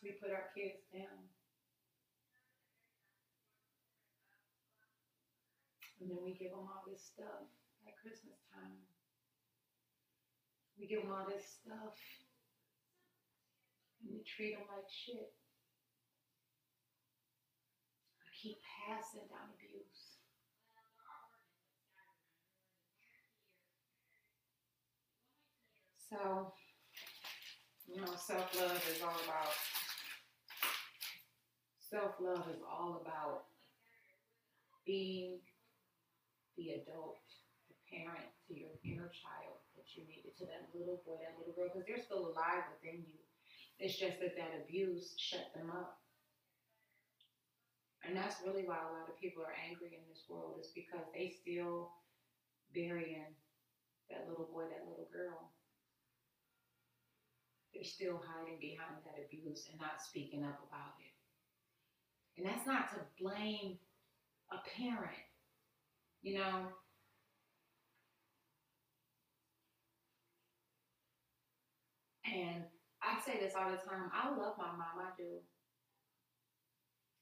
we 0.02 0.10
put 0.18 0.34
our 0.34 0.50
kids 0.54 0.82
down. 0.92 1.30
And 6.00 6.10
then 6.10 6.18
we 6.24 6.34
give 6.34 6.50
them 6.50 6.66
all 6.66 6.82
this 6.90 7.14
stuff 7.14 7.46
at 7.86 7.94
Christmas 8.02 8.42
time. 8.50 8.91
We 10.82 10.88
give 10.88 11.02
them 11.02 11.12
all 11.14 11.24
this 11.30 11.46
stuff. 11.62 11.94
And 14.02 14.10
we 14.10 14.26
treat 14.26 14.58
them 14.58 14.66
like 14.66 14.90
shit. 14.90 15.30
We 18.18 18.30
keep 18.34 18.58
passing 18.82 19.30
down 19.30 19.54
abuse. 19.54 20.18
So, 26.10 26.52
you 27.86 28.00
know, 28.00 28.12
self 28.18 28.50
love 28.58 28.82
is 28.90 29.00
all 29.02 29.14
about 29.22 29.54
Self 31.78 32.14
love 32.20 32.48
is 32.50 32.60
all 32.66 33.00
about 33.06 33.44
being 34.84 35.38
the 36.56 36.70
adult, 36.70 37.20
the 37.68 37.76
parent 37.88 38.34
to 38.48 38.58
your 38.58 38.74
inner 38.82 39.12
child 39.12 39.61
needed, 40.00 40.32
to 40.40 40.48
that 40.48 40.72
little 40.72 41.04
boy, 41.04 41.20
that 41.20 41.36
little 41.36 41.52
girl, 41.52 41.68
because 41.68 41.84
they're 41.84 42.00
still 42.00 42.32
alive 42.32 42.64
within 42.72 43.04
you. 43.04 43.20
It's 43.76 44.00
just 44.00 44.16
that 44.24 44.32
that 44.40 44.64
abuse 44.64 45.12
shut 45.20 45.52
them 45.52 45.68
up. 45.68 46.00
And 48.00 48.16
that's 48.16 48.40
really 48.40 48.64
why 48.64 48.80
a 48.80 48.94
lot 48.96 49.12
of 49.12 49.20
people 49.20 49.44
are 49.44 49.54
angry 49.68 49.92
in 49.92 50.04
this 50.08 50.24
world, 50.28 50.58
is 50.58 50.72
because 50.74 51.04
they 51.12 51.30
still 51.30 51.92
burying 52.74 53.36
that 54.10 54.26
little 54.28 54.48
boy, 54.48 54.64
that 54.72 54.88
little 54.88 55.08
girl. 55.12 55.52
They're 57.74 57.84
still 57.84 58.20
hiding 58.20 58.58
behind 58.60 59.04
that 59.04 59.22
abuse 59.22 59.68
and 59.70 59.80
not 59.80 60.02
speaking 60.02 60.44
up 60.44 60.60
about 60.68 60.96
it. 61.00 61.14
And 62.36 62.46
that's 62.46 62.66
not 62.66 62.90
to 62.90 63.00
blame 63.20 63.78
a 64.50 64.58
parent, 64.76 65.24
you 66.22 66.38
know. 66.38 66.72
And 72.32 72.64
I 73.04 73.20
say 73.20 73.36
this 73.36 73.52
all 73.52 73.68
the 73.68 73.76
time 73.76 74.08
I 74.08 74.32
love 74.32 74.56
my 74.56 74.72
mom, 74.72 74.96
I 74.96 75.12
do. 75.20 75.44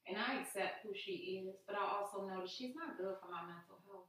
And 0.07 0.15
I 0.15 0.39
accept 0.39 0.87
who 0.87 0.95
she 0.95 1.43
is, 1.43 1.59
but 1.67 1.75
I 1.75 1.83
also 1.83 2.27
know 2.27 2.47
that 2.47 2.51
she's 2.51 2.75
not 2.79 2.97
good 2.97 3.19
for 3.19 3.31
my 3.31 3.43
mental 3.43 3.83
health. 3.91 4.07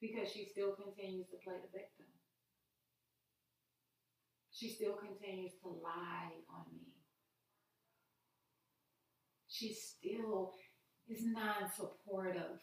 Because 0.00 0.32
she 0.32 0.48
still 0.48 0.72
continues 0.72 1.28
to 1.28 1.40
play 1.44 1.60
the 1.60 1.72
victim 1.72 2.08
she 4.54 4.68
still 4.68 4.94
continues 4.94 5.52
to 5.62 5.68
lie 5.68 6.30
on 6.48 6.64
me. 6.72 6.94
She 9.48 9.74
still 9.74 10.52
is 11.08 11.24
non 11.24 11.68
supportive 11.74 12.62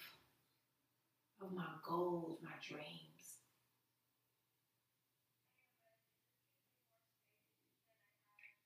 of 1.42 1.52
my 1.52 1.66
goals, 1.88 2.40
my 2.44 2.52
dreams. 2.62 3.42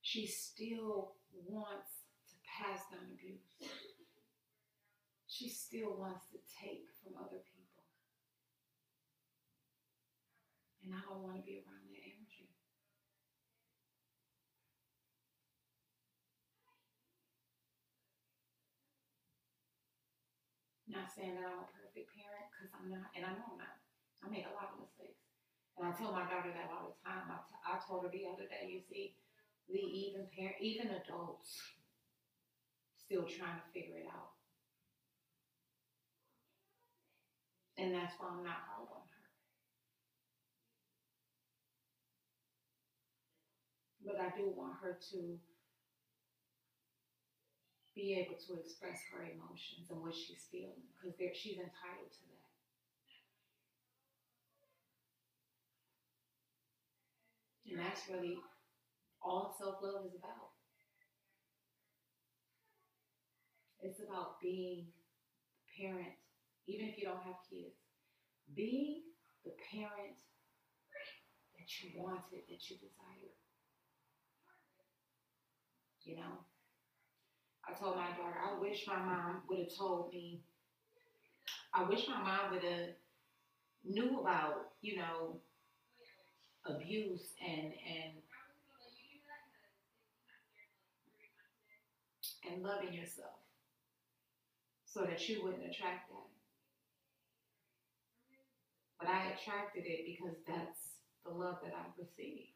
She 0.02 0.28
still 0.28 1.16
wants 1.48 2.04
to 2.30 2.36
pass 2.46 2.80
down 2.92 3.12
abuse. 3.14 3.72
She 5.28 5.50
still 5.50 5.98
wants 5.98 6.28
to 6.32 6.38
take 6.62 6.88
from 7.04 7.18
other 7.18 7.44
people. 7.44 7.84
And 10.84 10.94
I 10.94 11.02
don't 11.10 11.24
want 11.24 11.38
to 11.38 11.44
be 11.44 11.60
around 11.60 11.90
that 11.90 12.00
energy. 12.00 12.48
Not 20.88 21.12
saying 21.12 21.36
that 21.36 21.50
perfect 21.50 21.76
parent 21.76 21.85
because 22.66 22.82
I'm 22.82 22.90
not, 22.90 23.14
and 23.14 23.22
I 23.22 23.38
know 23.38 23.46
I'm 23.54 23.62
not. 23.62 23.78
I 24.26 24.30
make 24.34 24.50
a 24.50 24.58
lot 24.58 24.74
of 24.74 24.82
mistakes. 24.82 25.22
And 25.78 25.86
I 25.86 25.94
tell 25.94 26.10
my 26.10 26.26
daughter 26.26 26.50
that 26.50 26.74
all 26.74 26.90
the 26.90 26.98
time. 27.06 27.30
I, 27.30 27.38
t- 27.46 27.62
I 27.62 27.78
told 27.78 28.02
her 28.02 28.10
the 28.10 28.26
other 28.26 28.50
day, 28.50 28.66
you 28.66 28.82
see, 28.82 29.14
the 29.70 29.78
even 29.78 30.26
parent, 30.34 30.58
even 30.62 30.90
adults, 30.98 31.78
still 32.98 33.30
trying 33.30 33.62
to 33.62 33.68
figure 33.70 34.02
it 34.02 34.10
out. 34.10 34.34
And 37.78 37.94
that's 37.94 38.18
why 38.18 38.34
I'm 38.34 38.42
not 38.42 38.66
hard 38.66 38.90
on 38.90 39.06
her. 39.06 39.26
But 44.02 44.18
I 44.18 44.30
do 44.34 44.50
want 44.56 44.80
her 44.82 44.98
to 45.12 45.38
be 47.94 48.16
able 48.16 48.40
to 48.48 48.60
express 48.60 49.00
her 49.12 49.24
emotions 49.24 49.92
and 49.92 50.02
what 50.02 50.16
she's 50.16 50.48
feeling 50.52 50.88
because 50.98 51.14
she's 51.36 51.60
entitled 51.60 52.10
to 52.12 52.22
that. 52.32 52.35
And 57.70 57.80
that's 57.80 58.02
really 58.10 58.38
all 59.22 59.56
self 59.58 59.76
love 59.82 60.06
is 60.06 60.16
about. 60.16 60.54
It's 63.82 64.00
about 64.00 64.40
being 64.42 64.88
the 65.78 65.84
parent, 65.84 66.14
even 66.68 66.88
if 66.88 66.98
you 66.98 67.06
don't 67.06 67.22
have 67.22 67.38
kids, 67.50 67.76
being 68.56 69.02
the 69.44 69.52
parent 69.72 70.18
that 71.58 71.70
you 71.82 72.02
wanted, 72.02 72.42
that 72.50 72.70
you 72.70 72.78
desired. 72.78 73.36
You 76.04 76.18
know? 76.18 76.46
I 77.68 77.74
told 77.74 77.96
my 77.96 78.10
daughter, 78.10 78.38
I 78.44 78.60
wish 78.60 78.86
my 78.88 78.98
mom 78.98 79.42
would 79.50 79.60
have 79.60 79.76
told 79.76 80.12
me, 80.12 80.42
I 81.74 81.84
wish 81.84 82.08
my 82.08 82.22
mom 82.22 82.52
would 82.52 82.64
have 82.64 82.90
knew 83.84 84.20
about, 84.20 84.72
you 84.82 84.98
know, 84.98 85.42
abuse 86.66 87.34
and 87.46 87.74
and 87.74 88.14
and 92.52 92.64
loving 92.64 92.94
yourself 92.94 93.42
so 94.86 95.02
that 95.02 95.28
you 95.28 95.44
wouldn't 95.44 95.66
attract 95.66 96.10
that. 96.10 96.30
But 99.00 99.10
I 99.10 99.34
attracted 99.34 99.84
it 99.86 100.06
because 100.06 100.38
that's 100.48 100.96
the 101.26 101.32
love 101.32 101.58
that 101.64 101.74
I've 101.74 101.98
received. 102.00 102.56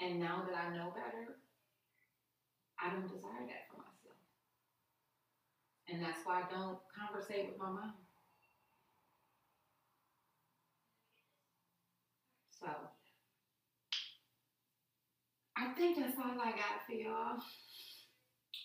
And 0.00 0.20
now 0.20 0.44
that 0.48 0.56
I 0.56 0.76
know 0.76 0.92
better, 0.94 1.36
I 2.80 2.90
don't 2.90 3.08
desire 3.08 3.44
that 3.48 3.68
for 3.68 3.78
myself. 3.78 4.20
And 5.88 6.02
that's 6.02 6.20
why 6.24 6.42
I 6.42 6.52
don't 6.52 6.78
conversate 6.92 7.48
with 7.48 7.58
my 7.58 7.70
mom. 7.70 8.05
So, 12.60 12.68
I 15.56 15.72
think 15.72 15.98
that's 15.98 16.18
all 16.18 16.40
I 16.40 16.52
got 16.52 16.84
for 16.86 16.92
y'all. 16.92 17.40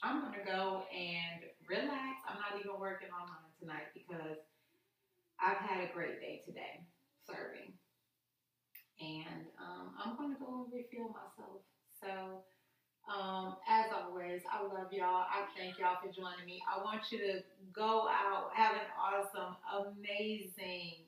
I'm 0.04 0.22
gonna 0.22 0.44
go 0.46 0.84
and 0.92 1.44
relax. 1.70 2.20
I'm 2.28 2.40
not 2.40 2.60
even 2.60 2.80
working 2.80 3.10
on 3.14 3.28
mine 3.30 3.54
tonight 3.60 3.94
because 3.94 4.40
I've 5.40 5.58
had 5.58 5.84
a 5.84 5.94
great 5.94 6.20
day 6.20 6.42
today 6.46 6.86
serving. 7.28 7.74
And 9.00 9.46
um, 9.60 9.94
I'm 9.98 10.18
gonna 10.18 10.38
go 10.40 10.66
and 10.66 10.74
refuel 10.74 11.14
myself. 11.14 11.62
So 12.02 12.44
um, 13.12 13.58
as 13.68 13.92
always, 13.92 14.42
I 14.52 14.64
love 14.64 14.92
y'all. 14.92 15.26
I 15.28 15.46
thank 15.58 15.80
y'all 15.80 15.98
for 16.02 16.12
joining 16.12 16.46
me. 16.46 16.62
I 16.66 16.84
want 16.84 17.12
you 17.12 17.18
to 17.20 17.42
go 17.74 18.08
out, 18.10 18.52
have 18.56 18.74
an 18.74 18.90
awesome, 18.98 19.56
amazing 19.70 21.06